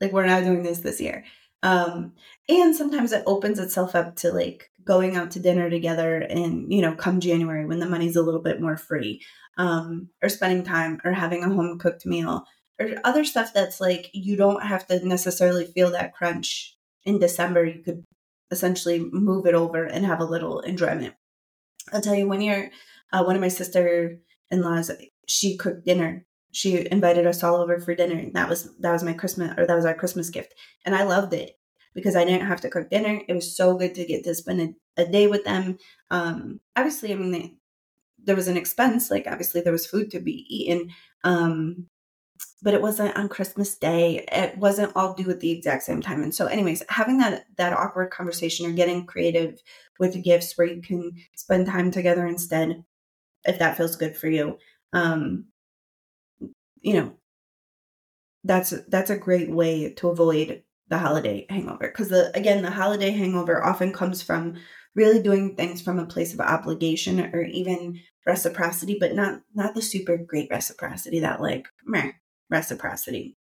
Like 0.00 0.10
we're 0.10 0.26
not 0.26 0.42
doing 0.42 0.64
this 0.64 0.80
this 0.80 1.00
year. 1.00 1.24
Um 1.62 2.14
and 2.48 2.74
sometimes 2.74 3.12
it 3.12 3.22
opens 3.24 3.60
itself 3.60 3.94
up 3.94 4.16
to 4.16 4.32
like 4.32 4.68
going 4.84 5.14
out 5.14 5.30
to 5.30 5.38
dinner 5.38 5.70
together 5.70 6.16
and 6.18 6.72
you 6.72 6.82
know 6.82 6.96
come 6.96 7.20
january 7.20 7.64
when 7.66 7.78
the 7.78 7.88
money's 7.88 8.16
a 8.16 8.22
little 8.22 8.42
bit 8.42 8.60
more 8.60 8.76
free 8.76 9.22
um 9.58 10.08
or 10.20 10.28
spending 10.28 10.64
time 10.64 11.00
or 11.04 11.12
having 11.12 11.44
a 11.44 11.48
home 11.48 11.78
cooked 11.78 12.04
meal 12.04 12.44
or 12.80 12.90
other 13.04 13.24
stuff 13.24 13.52
that's 13.52 13.80
like 13.80 14.10
you 14.12 14.36
don't 14.36 14.62
have 14.62 14.86
to 14.86 15.06
necessarily 15.06 15.66
feel 15.66 15.90
that 15.90 16.14
crunch 16.14 16.76
in 17.04 17.18
december 17.18 17.64
you 17.64 17.82
could 17.82 18.04
essentially 18.52 19.00
move 19.10 19.46
it 19.46 19.54
over 19.54 19.84
and 19.84 20.04
have 20.04 20.20
a 20.20 20.24
little 20.24 20.60
enjoyment. 20.60 21.14
I'll 21.92 22.02
tell 22.02 22.14
you, 22.14 22.28
one 22.28 22.42
year, 22.42 22.70
uh, 23.12 23.24
one 23.24 23.34
of 23.34 23.40
my 23.40 23.48
sister 23.48 24.18
in 24.50 24.62
laws, 24.62 24.90
she 25.26 25.56
cooked 25.56 25.84
dinner. 25.84 26.24
She 26.52 26.86
invited 26.92 27.26
us 27.26 27.42
all 27.42 27.56
over 27.56 27.80
for 27.80 27.94
dinner. 27.94 28.18
And 28.18 28.34
that 28.34 28.48
was 28.48 28.70
that 28.78 28.92
was 28.92 29.02
my 29.02 29.14
Christmas 29.14 29.54
or 29.56 29.66
that 29.66 29.74
was 29.74 29.86
our 29.86 29.94
Christmas 29.94 30.30
gift, 30.30 30.54
and 30.84 30.94
I 30.94 31.02
loved 31.02 31.32
it 31.32 31.58
because 31.94 32.14
I 32.14 32.24
didn't 32.24 32.46
have 32.46 32.60
to 32.60 32.70
cook 32.70 32.90
dinner. 32.90 33.20
It 33.26 33.32
was 33.32 33.56
so 33.56 33.76
good 33.76 33.94
to 33.96 34.04
get 34.04 34.22
to 34.24 34.34
spend 34.34 34.60
a, 34.96 35.02
a 35.02 35.06
day 35.06 35.26
with 35.26 35.44
them. 35.44 35.78
Um, 36.10 36.60
obviously, 36.76 37.12
I 37.12 37.16
mean, 37.16 37.32
they, 37.32 37.54
there 38.22 38.36
was 38.36 38.48
an 38.48 38.56
expense. 38.58 39.10
Like 39.10 39.26
obviously, 39.26 39.62
there 39.62 39.72
was 39.72 39.86
food 39.86 40.10
to 40.10 40.20
be 40.20 40.46
eaten, 40.48 40.90
um, 41.24 41.86
but 42.62 42.74
it 42.74 42.82
wasn't 42.82 43.16
on 43.16 43.28
Christmas 43.28 43.76
Day. 43.76 44.24
It 44.30 44.56
wasn't 44.56 44.92
all 44.94 45.14
due 45.14 45.30
at 45.30 45.40
the 45.40 45.50
exact 45.50 45.82
same 45.82 46.00
time. 46.00 46.22
And 46.22 46.34
so, 46.34 46.46
anyways, 46.46 46.82
having 46.88 47.18
that 47.18 47.46
that 47.56 47.72
awkward 47.72 48.10
conversation 48.10 48.66
or 48.66 48.72
getting 48.72 49.04
creative 49.06 49.60
with 49.98 50.22
gifts 50.22 50.56
where 50.56 50.66
you 50.66 50.80
can 50.80 51.12
spend 51.36 51.66
time 51.66 51.90
together 51.90 52.26
instead, 52.26 52.84
if 53.44 53.58
that 53.58 53.76
feels 53.76 53.96
good 53.96 54.16
for 54.16 54.28
you. 54.28 54.58
Um, 54.92 55.46
you 56.80 56.94
know, 56.94 57.12
that's 58.44 58.70
that's 58.88 59.10
a 59.10 59.16
great 59.16 59.50
way 59.50 59.92
to 59.94 60.08
avoid 60.08 60.62
the 60.88 60.98
holiday 60.98 61.46
hangover 61.48 61.88
because 61.88 62.08
the 62.08 62.36
again 62.36 62.62
the 62.62 62.70
holiday 62.70 63.10
hangover 63.10 63.64
often 63.64 63.92
comes 63.92 64.22
from 64.22 64.54
really 64.94 65.22
doing 65.22 65.56
things 65.56 65.80
from 65.80 65.98
a 65.98 66.06
place 66.06 66.34
of 66.34 66.40
obligation 66.40 67.20
or 67.34 67.42
even 67.44 67.98
reciprocity 68.26 68.96
but 68.98 69.14
not 69.14 69.40
not 69.54 69.74
the 69.74 69.82
super 69.82 70.16
great 70.16 70.50
reciprocity 70.50 71.20
that 71.20 71.40
like 71.40 71.68
meh, 71.84 72.12
reciprocity. 72.52 73.36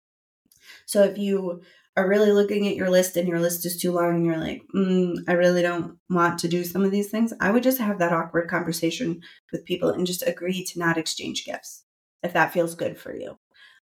So 0.87 1.03
if 1.03 1.19
you 1.19 1.63
are 1.97 2.09
really 2.09 2.31
looking 2.31 2.69
at 2.69 2.77
your 2.77 2.91
list 2.91 3.17
and 3.17 3.27
your 3.27 3.41
list 3.41 3.67
is 3.67 3.77
too 3.77 3.91
long 3.91 4.15
and 4.15 4.27
you're 4.27 4.39
like, 4.39 4.63
mm, 4.75 5.17
I 5.27 5.33
really 5.33 5.63
don't 5.63 5.99
want 6.09 6.39
to 6.41 6.49
do 6.49 6.63
some 6.63 6.85
of 6.85 6.93
these 6.93 7.11
things, 7.11 7.33
I 7.41 7.51
would 7.51 7.65
just 7.65 7.79
have 7.79 7.99
that 7.99 8.13
awkward 8.13 8.49
conversation 8.49 9.21
with 9.51 9.65
people 9.65 9.91
and 9.91 10.07
just 10.07 10.27
agree 10.27 10.63
to 10.65 10.79
not 10.79 10.97
exchange 10.97 11.45
gifts 11.45 11.85
if 12.23 12.33
that 12.35 12.53
feels 12.53 12.75
good 12.75 12.99
for 12.99 13.15
you. 13.15 13.37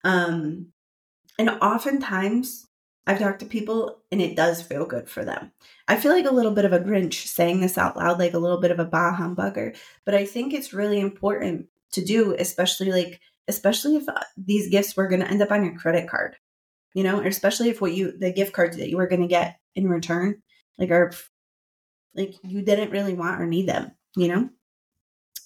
Um, 0.04 0.68
and 1.38 1.50
oftentimes, 1.50 2.68
I've 3.06 3.18
talked 3.18 3.40
to 3.40 3.46
people 3.46 3.98
and 4.10 4.22
it 4.22 4.36
does 4.36 4.62
feel 4.62 4.86
good 4.86 5.10
for 5.10 5.24
them. 5.24 5.52
I 5.88 5.96
feel 5.96 6.12
like 6.12 6.26
a 6.26 6.34
little 6.34 6.52
bit 6.52 6.64
of 6.64 6.72
a 6.72 6.80
Grinch 6.80 7.26
saying 7.26 7.60
this 7.60 7.76
out 7.76 7.96
loud, 7.96 8.18
like 8.18 8.34
a 8.34 8.38
little 8.38 8.60
bit 8.60 8.70
of 8.70 8.78
a 8.78 8.84
bah 8.84 9.16
humbugger, 9.16 9.76
but 10.06 10.14
I 10.14 10.24
think 10.24 10.54
it's 10.54 10.72
really 10.72 11.00
important 11.00 11.66
to 11.92 12.04
do, 12.04 12.34
especially 12.38 12.90
like 12.90 13.20
especially 13.48 13.96
if 13.96 14.08
uh, 14.08 14.20
these 14.36 14.68
gifts 14.68 14.96
were 14.96 15.08
going 15.08 15.20
to 15.20 15.30
end 15.30 15.42
up 15.42 15.52
on 15.52 15.64
your 15.64 15.76
credit 15.78 16.08
card, 16.08 16.36
you 16.94 17.02
know, 17.02 17.20
especially 17.20 17.68
if 17.68 17.80
what 17.80 17.92
you, 17.92 18.16
the 18.16 18.32
gift 18.32 18.52
cards 18.52 18.76
that 18.76 18.88
you 18.88 18.96
were 18.96 19.08
going 19.08 19.22
to 19.22 19.28
get 19.28 19.58
in 19.74 19.88
return, 19.88 20.42
like 20.78 20.90
are, 20.90 21.12
like 22.14 22.34
you 22.42 22.62
didn't 22.62 22.90
really 22.90 23.14
want 23.14 23.40
or 23.40 23.46
need 23.46 23.68
them, 23.68 23.92
you 24.16 24.28
know? 24.28 24.48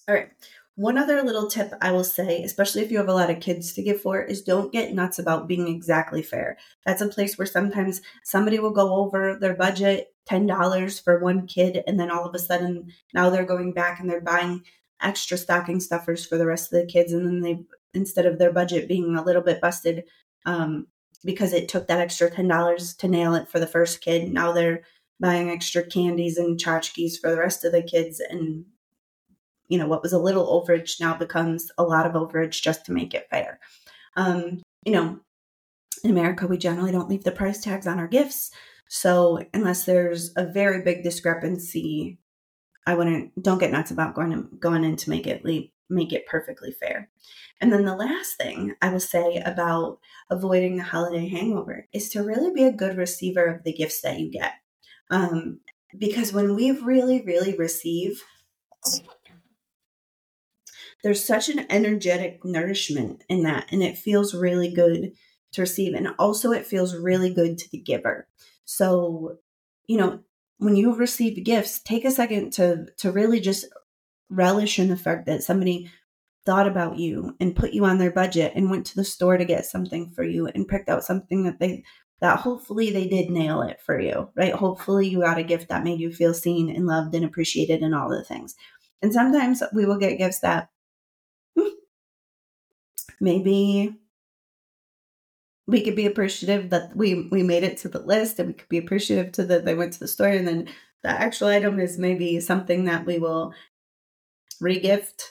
All 0.08 0.14
right. 0.14 0.30
One 0.78 0.96
other 0.96 1.22
little 1.22 1.50
tip 1.50 1.72
I 1.82 1.90
will 1.90 2.04
say, 2.04 2.44
especially 2.44 2.82
if 2.82 2.92
you 2.92 2.98
have 2.98 3.08
a 3.08 3.12
lot 3.12 3.30
of 3.30 3.40
kids 3.40 3.72
to 3.72 3.82
give 3.82 4.00
for, 4.00 4.22
is 4.22 4.42
don't 4.42 4.70
get 4.70 4.94
nuts 4.94 5.18
about 5.18 5.48
being 5.48 5.66
exactly 5.66 6.22
fair. 6.22 6.56
That's 6.86 7.02
a 7.02 7.08
place 7.08 7.36
where 7.36 7.46
sometimes 7.46 8.00
somebody 8.22 8.60
will 8.60 8.70
go 8.70 8.94
over 8.94 9.36
their 9.40 9.54
budget 9.54 10.14
$10 10.30 11.02
for 11.02 11.18
one 11.18 11.46
kid, 11.46 11.82
and 11.86 11.98
then 11.98 12.10
all 12.10 12.24
of 12.24 12.34
a 12.34 12.38
sudden 12.38 12.92
now 13.12 13.28
they're 13.28 13.44
going 13.44 13.72
back 13.72 13.98
and 13.98 14.08
they're 14.08 14.20
buying 14.20 14.62
extra 15.00 15.36
stocking 15.36 15.80
stuffers 15.80 16.24
for 16.24 16.38
the 16.38 16.46
rest 16.46 16.72
of 16.72 16.80
the 16.80 16.86
kids, 16.86 17.12
and 17.12 17.26
then 17.26 17.40
they 17.40 17.64
instead 17.94 18.26
of 18.26 18.38
their 18.38 18.52
budget 18.52 18.88
being 18.88 19.16
a 19.16 19.24
little 19.24 19.42
bit 19.42 19.60
busted 19.60 20.04
um, 20.46 20.86
because 21.24 21.52
it 21.52 21.68
took 21.68 21.88
that 21.88 22.00
extra 22.00 22.30
$10 22.30 22.96
to 22.98 23.08
nail 23.08 23.34
it 23.34 23.48
for 23.48 23.58
the 23.58 23.66
first 23.66 24.00
kid. 24.00 24.32
Now 24.32 24.52
they're 24.52 24.82
buying 25.20 25.50
extra 25.50 25.82
candies 25.84 26.38
and 26.38 26.58
tchotchkes 26.58 27.18
for 27.20 27.30
the 27.30 27.38
rest 27.38 27.64
of 27.64 27.72
the 27.72 27.82
kids. 27.82 28.20
And, 28.20 28.66
you 29.68 29.78
know, 29.78 29.86
what 29.88 30.02
was 30.02 30.12
a 30.12 30.18
little 30.18 30.46
overage 30.46 31.00
now 31.00 31.14
becomes 31.14 31.70
a 31.76 31.82
lot 31.82 32.06
of 32.06 32.12
overage 32.12 32.62
just 32.62 32.86
to 32.86 32.92
make 32.92 33.14
it 33.14 33.28
fair. 33.30 33.58
Um, 34.16 34.62
you 34.84 34.92
know, 34.92 35.20
in 36.04 36.10
America, 36.10 36.46
we 36.46 36.58
generally 36.58 36.92
don't 36.92 37.08
leave 37.08 37.24
the 37.24 37.32
price 37.32 37.60
tags 37.60 37.86
on 37.86 37.98
our 37.98 38.06
gifts. 38.06 38.50
So 38.88 39.44
unless 39.52 39.84
there's 39.84 40.32
a 40.36 40.46
very 40.46 40.82
big 40.82 41.02
discrepancy, 41.02 42.18
I 42.86 42.94
wouldn't 42.94 43.42
don't 43.42 43.58
get 43.58 43.72
nuts 43.72 43.90
about 43.90 44.14
going 44.14 44.30
to, 44.30 44.56
going 44.58 44.84
in 44.84 44.96
to 44.96 45.10
make 45.10 45.26
it 45.26 45.44
leave 45.44 45.70
make 45.88 46.12
it 46.12 46.26
perfectly 46.26 46.72
fair. 46.72 47.10
And 47.60 47.72
then 47.72 47.84
the 47.84 47.96
last 47.96 48.36
thing 48.36 48.74
I 48.80 48.90
will 48.90 49.00
say 49.00 49.36
about 49.44 49.98
avoiding 50.30 50.76
the 50.76 50.84
holiday 50.84 51.28
hangover 51.28 51.88
is 51.92 52.08
to 52.10 52.22
really 52.22 52.52
be 52.52 52.64
a 52.64 52.72
good 52.72 52.96
receiver 52.96 53.44
of 53.46 53.64
the 53.64 53.72
gifts 53.72 54.00
that 54.02 54.18
you 54.18 54.30
get. 54.30 54.52
Um, 55.10 55.60
because 55.96 56.32
when 56.32 56.54
we 56.54 56.70
really, 56.70 57.22
really 57.22 57.56
receive, 57.56 58.22
there's 61.02 61.24
such 61.24 61.48
an 61.48 61.66
energetic 61.70 62.44
nourishment 62.44 63.24
in 63.28 63.42
that, 63.44 63.66
and 63.70 63.82
it 63.82 63.96
feels 63.96 64.34
really 64.34 64.72
good 64.72 65.12
to 65.52 65.62
receive. 65.62 65.94
And 65.94 66.08
also, 66.18 66.52
it 66.52 66.66
feels 66.66 66.94
really 66.94 67.32
good 67.32 67.58
to 67.58 67.70
the 67.70 67.78
giver. 67.78 68.28
So, 68.64 69.38
you 69.86 69.96
know, 69.96 70.20
when 70.58 70.76
you 70.76 70.94
receive 70.94 71.44
gifts, 71.44 71.80
take 71.80 72.04
a 72.04 72.10
second 72.10 72.52
to 72.54 72.86
to 72.98 73.12
really 73.12 73.40
just 73.40 73.66
relish 74.30 74.78
in 74.78 74.88
the 74.88 74.96
fact 74.96 75.26
that 75.26 75.42
somebody 75.42 75.90
thought 76.44 76.66
about 76.66 76.98
you 76.98 77.36
and 77.40 77.56
put 77.56 77.72
you 77.72 77.84
on 77.84 77.98
their 77.98 78.10
budget 78.10 78.52
and 78.54 78.70
went 78.70 78.86
to 78.86 78.96
the 78.96 79.04
store 79.04 79.36
to 79.36 79.44
get 79.44 79.66
something 79.66 80.10
for 80.10 80.24
you 80.24 80.46
and 80.46 80.68
picked 80.68 80.88
out 80.88 81.04
something 81.04 81.44
that 81.44 81.58
they 81.58 81.84
that 82.20 82.40
hopefully 82.40 82.90
they 82.90 83.06
did 83.06 83.30
nail 83.30 83.62
it 83.62 83.80
for 83.80 84.00
you, 84.00 84.28
right? 84.34 84.52
Hopefully 84.52 85.08
you 85.08 85.20
got 85.20 85.38
a 85.38 85.42
gift 85.44 85.68
that 85.68 85.84
made 85.84 86.00
you 86.00 86.12
feel 86.12 86.34
seen 86.34 86.68
and 86.68 86.86
loved 86.86 87.14
and 87.14 87.24
appreciated 87.24 87.80
and 87.80 87.94
all 87.94 88.08
the 88.08 88.24
things. 88.24 88.56
And 89.02 89.12
sometimes 89.12 89.62
we 89.72 89.86
will 89.86 89.98
get 89.98 90.18
gifts 90.18 90.40
that 90.40 90.70
maybe 93.20 93.94
we 95.68 95.82
could 95.82 95.94
be 95.94 96.06
appreciative 96.06 96.70
that 96.70 96.96
we 96.96 97.28
we 97.30 97.42
made 97.42 97.62
it 97.62 97.76
to 97.78 97.88
the 97.88 98.00
list 98.00 98.38
and 98.38 98.48
we 98.48 98.54
could 98.54 98.68
be 98.68 98.78
appreciative 98.78 99.30
to 99.32 99.44
that 99.44 99.64
they 99.64 99.74
went 99.74 99.92
to 99.92 100.00
the 100.00 100.08
store 100.08 100.28
and 100.28 100.48
then 100.48 100.68
the 101.02 101.10
actual 101.10 101.48
item 101.48 101.78
is 101.78 101.98
maybe 101.98 102.40
something 102.40 102.86
that 102.86 103.06
we 103.06 103.18
will 103.18 103.52
regift 104.62 105.22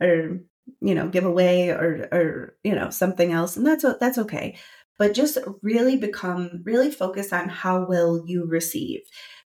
or 0.00 0.40
you 0.80 0.94
know 0.94 1.08
give 1.08 1.24
away 1.24 1.70
or 1.70 2.08
or 2.12 2.56
you 2.62 2.74
know 2.74 2.90
something 2.90 3.32
else 3.32 3.56
and 3.56 3.66
that's 3.66 3.84
that's 4.00 4.18
okay. 4.18 4.56
But 4.98 5.14
just 5.14 5.38
really 5.62 5.96
become 5.96 6.62
really 6.64 6.90
focus 6.90 7.32
on 7.32 7.48
how 7.48 7.86
will 7.86 8.24
you 8.26 8.46
receive 8.46 9.00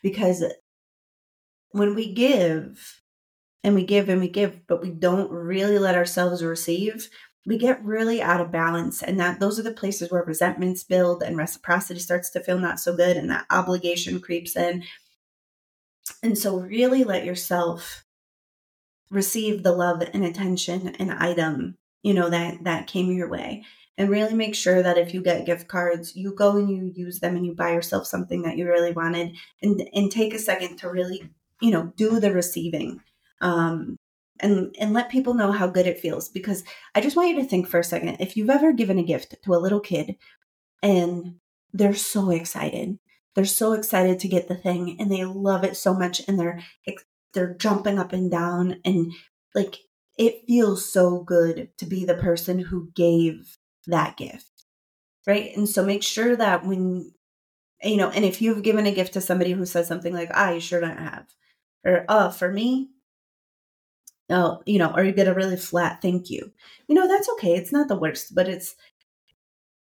because 0.03 0.45
when 1.73 1.95
we 1.95 2.13
give 2.13 3.03
and 3.65 3.75
we 3.75 3.85
give 3.85 4.09
and 4.09 4.21
we 4.21 4.29
give 4.29 4.67
but 4.67 4.81
we 4.81 4.91
don't 4.91 5.31
really 5.31 5.79
let 5.79 5.97
ourselves 5.97 6.43
receive 6.43 7.11
we 7.47 7.57
get 7.57 7.83
really 7.85 8.21
out 8.21 8.41
of 8.41 8.53
balance 8.53 9.03
and 9.03 9.19
that 9.19 9.41
those 9.41 9.59
are 9.59 9.63
the 9.63 9.73
places 9.73 10.11
where 10.11 10.23
resentments 10.23 10.85
build 10.85 11.23
and 11.23 11.37
reciprocity 11.37 11.99
starts 11.99 12.31
to 12.31 12.41
feel 12.41 12.59
not 12.59 12.79
so 12.79 12.95
good 12.95 13.17
and 13.17 13.31
that 13.31 13.47
obligation 13.51 14.21
creeps 14.21 14.57
in. 14.57 14.85
And 16.23 16.37
so 16.37 16.59
really 16.59 17.03
let 17.05 17.25
yourself 17.25 18.05
receive 19.11 19.63
the 19.63 19.73
love 19.73 20.03
and 20.15 20.25
attention 20.25 20.95
and 20.99 21.11
item 21.13 21.77
you 22.03 22.15
know 22.15 22.31
that 22.31 22.65
that 22.65 22.87
came 22.87 23.11
your 23.11 23.29
way. 23.29 23.65
And 23.99 24.09
really 24.09 24.33
make 24.33 24.55
sure 24.55 24.83
that 24.83 24.97
if 24.97 25.13
you 25.13 25.21
get 25.21 25.45
gift 25.45 25.69
cards 25.69 26.17
you 26.17 26.35
go 26.35 26.57
and 26.57 26.71
you 26.71 26.91
use 26.95 27.21
them 27.21 27.37
and 27.37 27.45
you 27.45 27.55
buy 27.55 27.73
yourself 27.73 28.07
something 28.07 28.43
that 28.43 28.57
you 28.57 28.67
really 28.67 28.93
wanted 28.93 29.37
and 29.63 29.89
and 29.93 30.11
take 30.11 30.33
a 30.33 30.39
second 30.39 30.79
to 30.79 30.89
really 30.89 31.29
you 31.61 31.71
know 31.71 31.93
do 31.97 32.19
the 32.19 32.33
receiving 32.33 33.01
um 33.41 33.97
and 34.41 34.75
and 34.81 34.95
let 34.95 35.11
people 35.11 35.35
know 35.35 35.53
how 35.53 35.67
good 35.67 35.87
it 35.87 36.01
feels. 36.01 36.29
Because 36.29 36.65
i 36.95 37.01
just 37.01 37.17
want 37.17 37.29
you 37.29 37.37
to 37.37 37.45
think 37.45 37.69
for 37.69 37.81
a 37.81 37.85
second 37.85 38.17
if 38.21 38.37
you've 38.37 38.51
ever 38.51 38.73
given 38.73 38.99
a 38.99 39.05
gift 39.05 39.35
to 39.45 39.55
a 39.55 39.61
little 39.61 39.81
kid 39.81 40.17
and 40.83 41.35
they're 41.73 41.95
so 41.95 42.31
excited 42.31 42.99
they're 43.35 43.45
so 43.45 43.75
excited 43.75 44.19
to 44.19 44.29
get 44.29 44.49
the 44.49 44.57
thing 44.57 44.97
and 44.99 45.11
they 45.11 45.25
love 45.25 45.63
it 45.63 45.77
so 45.77 45.95
much 45.95 46.23
and 46.27 46.39
they're 46.39 46.63
they're 47.35 47.55
jumping 47.55 47.99
up 47.99 48.13
and 48.13 48.31
down 48.31 48.77
and 48.85 49.13
like 49.55 49.79
it 50.19 50.43
feels 50.47 50.91
so 50.93 51.23
good 51.23 51.71
to 51.79 51.87
be 51.87 52.05
the 52.05 52.15
person 52.15 52.59
who 52.59 52.91
gave 52.95 53.59
that 53.87 54.17
gift 54.17 54.51
right? 55.27 55.55
And 55.57 55.69
so 55.69 55.85
make 55.85 56.03
sure 56.03 56.35
that 56.37 56.65
when 56.65 57.13
you 57.83 57.97
know 57.97 58.11
and 58.11 58.25
if 58.25 58.43
you've 58.43 58.63
given 58.63 58.87
a 58.87 58.93
gift 58.93 59.15
to 59.15 59.21
somebody 59.21 59.53
who 59.53 59.65
says 59.65 59.89
something 59.89 60.13
like 60.13 60.31
ah, 60.35 60.49
i 60.49 60.59
sure 60.59 60.81
don't 60.81 60.99
have 60.99 61.27
or 61.85 62.05
oh 62.11 62.31
for 62.31 62.53
me 62.53 62.91
oh 64.29 64.63
you 64.67 64.79
know 64.79 64.93
or 64.95 65.03
you 65.03 65.13
get 65.13 65.29
a 65.29 65.35
really 65.35 65.57
flat 65.57 66.03
thank 66.03 66.29
you 66.29 66.53
you 66.89 66.95
know 66.95 67.09
that's 67.09 67.31
okay 67.31 67.55
it's 67.55 67.73
not 67.73 67.89
the 67.89 67.97
worst 67.97 68.35
but 68.35 68.49
it's 68.49 68.75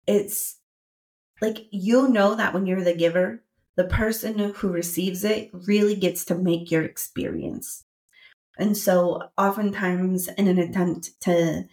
it's 0.07 0.57
like 1.41 1.67
you'll 1.71 2.09
know 2.09 2.35
that 2.35 2.53
when 2.53 2.65
you're 2.65 2.83
the 2.83 2.93
giver 2.93 3.41
the 3.75 3.85
person 3.85 4.53
who 4.55 4.69
receives 4.69 5.23
it 5.23 5.49
really 5.53 5.95
gets 5.95 6.25
to 6.25 6.35
make 6.35 6.71
your 6.71 6.83
experience. 6.83 7.83
And 8.57 8.77
so, 8.77 9.21
oftentimes, 9.37 10.29
in 10.29 10.47
an 10.47 10.59
attempt 10.59 11.19
to, 11.21 11.65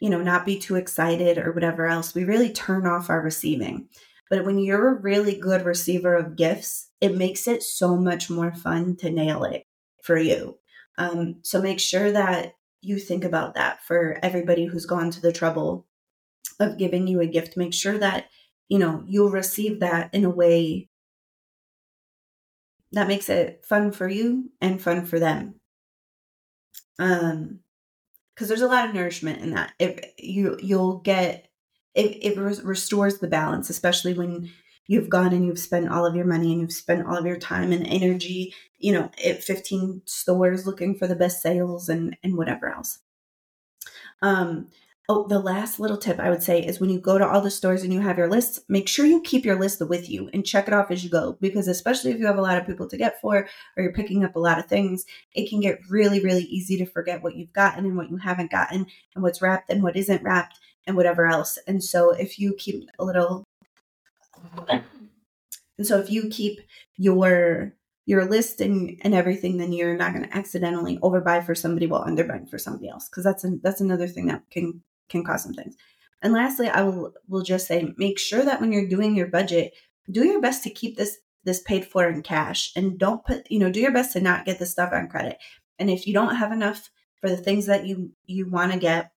you 0.00 0.10
know, 0.10 0.22
not 0.22 0.46
be 0.46 0.58
too 0.58 0.76
excited 0.76 1.38
or 1.38 1.52
whatever 1.52 1.86
else, 1.86 2.14
we 2.14 2.24
really 2.24 2.52
turn 2.52 2.86
off 2.86 3.10
our 3.10 3.20
receiving. 3.20 3.88
But 4.30 4.44
when 4.44 4.58
you're 4.58 4.88
a 4.88 5.00
really 5.00 5.36
good 5.36 5.64
receiver 5.64 6.14
of 6.14 6.36
gifts, 6.36 6.88
it 7.00 7.16
makes 7.16 7.48
it 7.48 7.62
so 7.62 7.96
much 7.96 8.30
more 8.30 8.54
fun 8.54 8.96
to 8.96 9.10
nail 9.10 9.44
it 9.44 9.64
for 10.02 10.16
you. 10.16 10.58
Um, 10.96 11.40
so, 11.42 11.60
make 11.60 11.80
sure 11.80 12.12
that 12.12 12.54
you 12.82 12.98
think 12.98 13.24
about 13.24 13.54
that 13.54 13.82
for 13.82 14.18
everybody 14.22 14.66
who's 14.66 14.86
gone 14.86 15.10
to 15.10 15.20
the 15.20 15.32
trouble 15.32 15.86
of 16.60 16.78
giving 16.78 17.08
you 17.08 17.20
a 17.20 17.26
gift. 17.26 17.56
Make 17.56 17.74
sure 17.74 17.98
that, 17.98 18.26
you 18.68 18.78
know, 18.78 19.04
you'll 19.08 19.30
receive 19.30 19.80
that 19.80 20.14
in 20.14 20.24
a 20.24 20.30
way 20.30 20.88
that 22.92 23.08
makes 23.08 23.28
it 23.28 23.64
fun 23.66 23.92
for 23.92 24.08
you 24.08 24.50
and 24.60 24.80
fun 24.80 25.04
for 25.04 25.18
them. 25.18 25.54
Um, 26.98 27.60
because 28.34 28.48
there's 28.48 28.62
a 28.62 28.68
lot 28.68 28.88
of 28.88 28.94
nourishment 28.94 29.42
in 29.42 29.54
that. 29.54 29.72
If 29.78 30.00
you 30.18 30.58
you'll 30.60 30.98
get 30.98 31.48
it, 31.94 32.18
it 32.22 32.38
restores 32.38 33.18
the 33.18 33.28
balance, 33.28 33.68
especially 33.68 34.14
when 34.14 34.50
you've 34.86 35.10
gone 35.10 35.32
and 35.32 35.44
you've 35.44 35.58
spent 35.58 35.90
all 35.90 36.06
of 36.06 36.16
your 36.16 36.24
money 36.24 36.52
and 36.52 36.60
you've 36.60 36.72
spent 36.72 37.06
all 37.06 37.16
of 37.16 37.26
your 37.26 37.36
time 37.36 37.72
and 37.72 37.86
energy, 37.86 38.54
you 38.78 38.92
know, 38.92 39.10
at 39.24 39.44
15 39.44 40.02
stores 40.06 40.66
looking 40.66 40.96
for 40.96 41.06
the 41.06 41.14
best 41.14 41.42
sales 41.42 41.88
and 41.88 42.16
and 42.22 42.36
whatever 42.36 42.68
else. 42.68 42.98
Um, 44.22 44.68
Oh, 45.08 45.26
the 45.26 45.40
last 45.40 45.80
little 45.80 45.96
tip 45.96 46.20
I 46.20 46.30
would 46.30 46.42
say 46.42 46.60
is 46.60 46.78
when 46.78 46.88
you 46.88 47.00
go 47.00 47.18
to 47.18 47.28
all 47.28 47.40
the 47.40 47.50
stores 47.50 47.82
and 47.82 47.92
you 47.92 48.00
have 48.00 48.18
your 48.18 48.30
list, 48.30 48.60
make 48.68 48.88
sure 48.88 49.04
you 49.04 49.20
keep 49.20 49.44
your 49.44 49.58
list 49.58 49.80
with 49.86 50.08
you 50.08 50.30
and 50.32 50.46
check 50.46 50.68
it 50.68 50.74
off 50.74 50.90
as 50.90 51.02
you 51.02 51.10
go. 51.10 51.36
Because 51.40 51.66
especially 51.66 52.12
if 52.12 52.20
you 52.20 52.26
have 52.26 52.38
a 52.38 52.42
lot 52.42 52.56
of 52.56 52.66
people 52.66 52.88
to 52.88 52.96
get 52.96 53.20
for 53.20 53.48
or 53.76 53.82
you're 53.82 53.92
picking 53.92 54.24
up 54.24 54.36
a 54.36 54.40
lot 54.40 54.60
of 54.60 54.66
things, 54.66 55.04
it 55.34 55.50
can 55.50 55.60
get 55.60 55.80
really, 55.90 56.20
really 56.20 56.44
easy 56.44 56.76
to 56.78 56.86
forget 56.86 57.22
what 57.22 57.34
you've 57.34 57.52
gotten 57.52 57.84
and 57.84 57.96
what 57.96 58.10
you 58.10 58.16
haven't 58.16 58.52
gotten 58.52 58.86
and 59.14 59.22
what's 59.24 59.42
wrapped 59.42 59.70
and 59.70 59.82
what 59.82 59.96
isn't 59.96 60.22
wrapped 60.22 60.60
and 60.86 60.96
whatever 60.96 61.26
else. 61.26 61.58
And 61.66 61.82
so 61.82 62.10
if 62.10 62.38
you 62.38 62.54
keep 62.56 62.88
a 62.98 63.04
little 63.04 63.44
and 65.78 65.86
so 65.86 65.98
if 65.98 66.10
you 66.10 66.28
keep 66.28 66.60
your 66.96 67.74
your 68.04 68.24
list 68.24 68.60
and, 68.60 68.98
and 69.02 69.14
everything, 69.14 69.58
then 69.58 69.72
you're 69.72 69.96
not 69.96 70.12
going 70.12 70.24
to 70.24 70.36
accidentally 70.36 70.98
overbuy 70.98 71.44
for 71.44 71.54
somebody 71.54 71.86
while 71.86 72.04
underbuying 72.04 72.48
for 72.48 72.58
somebody 72.58 72.88
else. 72.88 73.08
Because 73.08 73.24
that's 73.24 73.44
an, 73.44 73.60
that's 73.62 73.80
another 73.80 74.08
thing 74.08 74.26
that 74.26 74.42
can 74.50 74.82
can 75.12 75.24
cause 75.24 75.44
some 75.44 75.54
things. 75.54 75.76
And 76.22 76.32
lastly, 76.32 76.68
I 76.68 76.82
will 76.82 77.12
will 77.28 77.42
just 77.42 77.66
say 77.66 77.92
make 77.96 78.18
sure 78.18 78.44
that 78.44 78.60
when 78.60 78.72
you're 78.72 78.88
doing 78.88 79.14
your 79.14 79.28
budget, 79.28 79.72
do 80.10 80.24
your 80.24 80.40
best 80.40 80.62
to 80.64 80.70
keep 80.70 80.96
this 80.96 81.18
this 81.44 81.60
paid 81.62 81.84
for 81.84 82.08
in 82.08 82.22
cash 82.22 82.72
and 82.76 82.98
don't 82.98 83.24
put, 83.24 83.50
you 83.50 83.58
know, 83.58 83.70
do 83.70 83.80
your 83.80 83.92
best 83.92 84.12
to 84.12 84.20
not 84.20 84.44
get 84.44 84.58
the 84.58 84.66
stuff 84.66 84.92
on 84.92 85.08
credit. 85.08 85.38
And 85.78 85.90
if 85.90 86.06
you 86.06 86.14
don't 86.14 86.36
have 86.36 86.52
enough 86.52 86.90
for 87.20 87.28
the 87.28 87.36
things 87.36 87.66
that 87.66 87.86
you 87.86 88.12
you 88.26 88.48
want 88.48 88.72
to 88.72 88.78
get, 88.78 89.10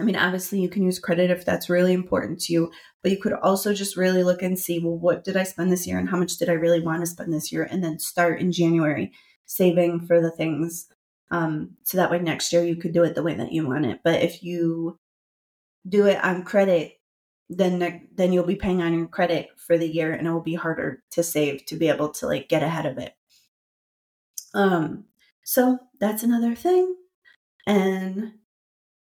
I 0.00 0.02
mean, 0.02 0.16
obviously 0.16 0.60
you 0.60 0.68
can 0.68 0.82
use 0.82 0.98
credit 0.98 1.30
if 1.30 1.44
that's 1.44 1.70
really 1.70 1.92
important 1.92 2.40
to 2.40 2.52
you, 2.52 2.72
but 3.02 3.12
you 3.12 3.18
could 3.18 3.34
also 3.34 3.72
just 3.72 3.96
really 3.96 4.24
look 4.24 4.42
and 4.42 4.58
see, 4.58 4.80
well, 4.80 4.98
what 4.98 5.22
did 5.22 5.36
I 5.36 5.44
spend 5.44 5.70
this 5.70 5.86
year 5.86 5.98
and 5.98 6.08
how 6.08 6.16
much 6.16 6.38
did 6.38 6.48
I 6.48 6.54
really 6.54 6.80
want 6.80 7.00
to 7.00 7.06
spend 7.06 7.32
this 7.32 7.52
year? 7.52 7.68
And 7.70 7.84
then 7.84 7.98
start 7.98 8.40
in 8.40 8.50
January 8.50 9.12
saving 9.46 10.06
for 10.06 10.20
the 10.20 10.30
things. 10.30 10.88
Um, 11.30 11.76
so 11.84 11.98
that 11.98 12.10
way 12.10 12.18
next 12.18 12.52
year 12.52 12.64
you 12.64 12.76
could 12.76 12.92
do 12.92 13.04
it 13.04 13.14
the 13.14 13.22
way 13.22 13.34
that 13.34 13.52
you 13.52 13.66
want 13.66 13.86
it. 13.86 14.00
But 14.02 14.22
if 14.22 14.42
you 14.42 14.98
do 15.88 16.06
it 16.06 16.22
on 16.22 16.44
credit, 16.44 17.00
then 17.48 18.08
then 18.14 18.32
you'll 18.32 18.46
be 18.46 18.56
paying 18.56 18.82
on 18.82 18.94
your 18.94 19.06
credit 19.06 19.48
for 19.56 19.76
the 19.76 19.88
year 19.88 20.12
and 20.12 20.26
it 20.26 20.30
will 20.30 20.40
be 20.40 20.54
harder 20.54 21.02
to 21.10 21.22
save 21.22 21.64
to 21.66 21.76
be 21.76 21.88
able 21.88 22.08
to 22.10 22.26
like 22.26 22.48
get 22.48 22.62
ahead 22.62 22.86
of 22.86 22.98
it. 22.98 23.14
Um 24.54 25.04
so 25.44 25.78
that's 26.00 26.22
another 26.22 26.54
thing. 26.54 26.94
And 27.66 28.32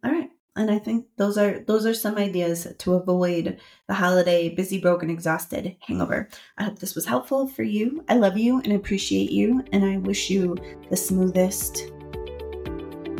all 0.04 0.12
right. 0.12 0.30
And 0.56 0.70
I 0.70 0.78
think 0.78 1.06
those 1.16 1.36
are 1.36 1.60
those 1.60 1.84
are 1.84 1.94
some 1.94 2.16
ideas 2.16 2.66
to 2.78 2.94
avoid 2.94 3.58
the 3.88 3.94
holiday 3.94 4.48
busy, 4.48 4.80
broken, 4.80 5.10
exhausted 5.10 5.76
hangover. 5.80 6.28
I 6.58 6.64
hope 6.64 6.78
this 6.78 6.94
was 6.94 7.06
helpful 7.06 7.48
for 7.48 7.64
you. 7.64 8.04
I 8.08 8.14
love 8.14 8.38
you 8.38 8.60
and 8.60 8.72
appreciate 8.72 9.30
you 9.30 9.64
and 9.72 9.84
I 9.84 9.98
wish 9.98 10.30
you 10.30 10.56
the 10.90 10.96
smoothest 10.96 11.90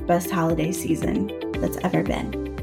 best 0.07 0.30
holiday 0.30 0.70
season 0.70 1.33
that's 1.61 1.78
ever 1.78 2.02
been. 2.02 2.53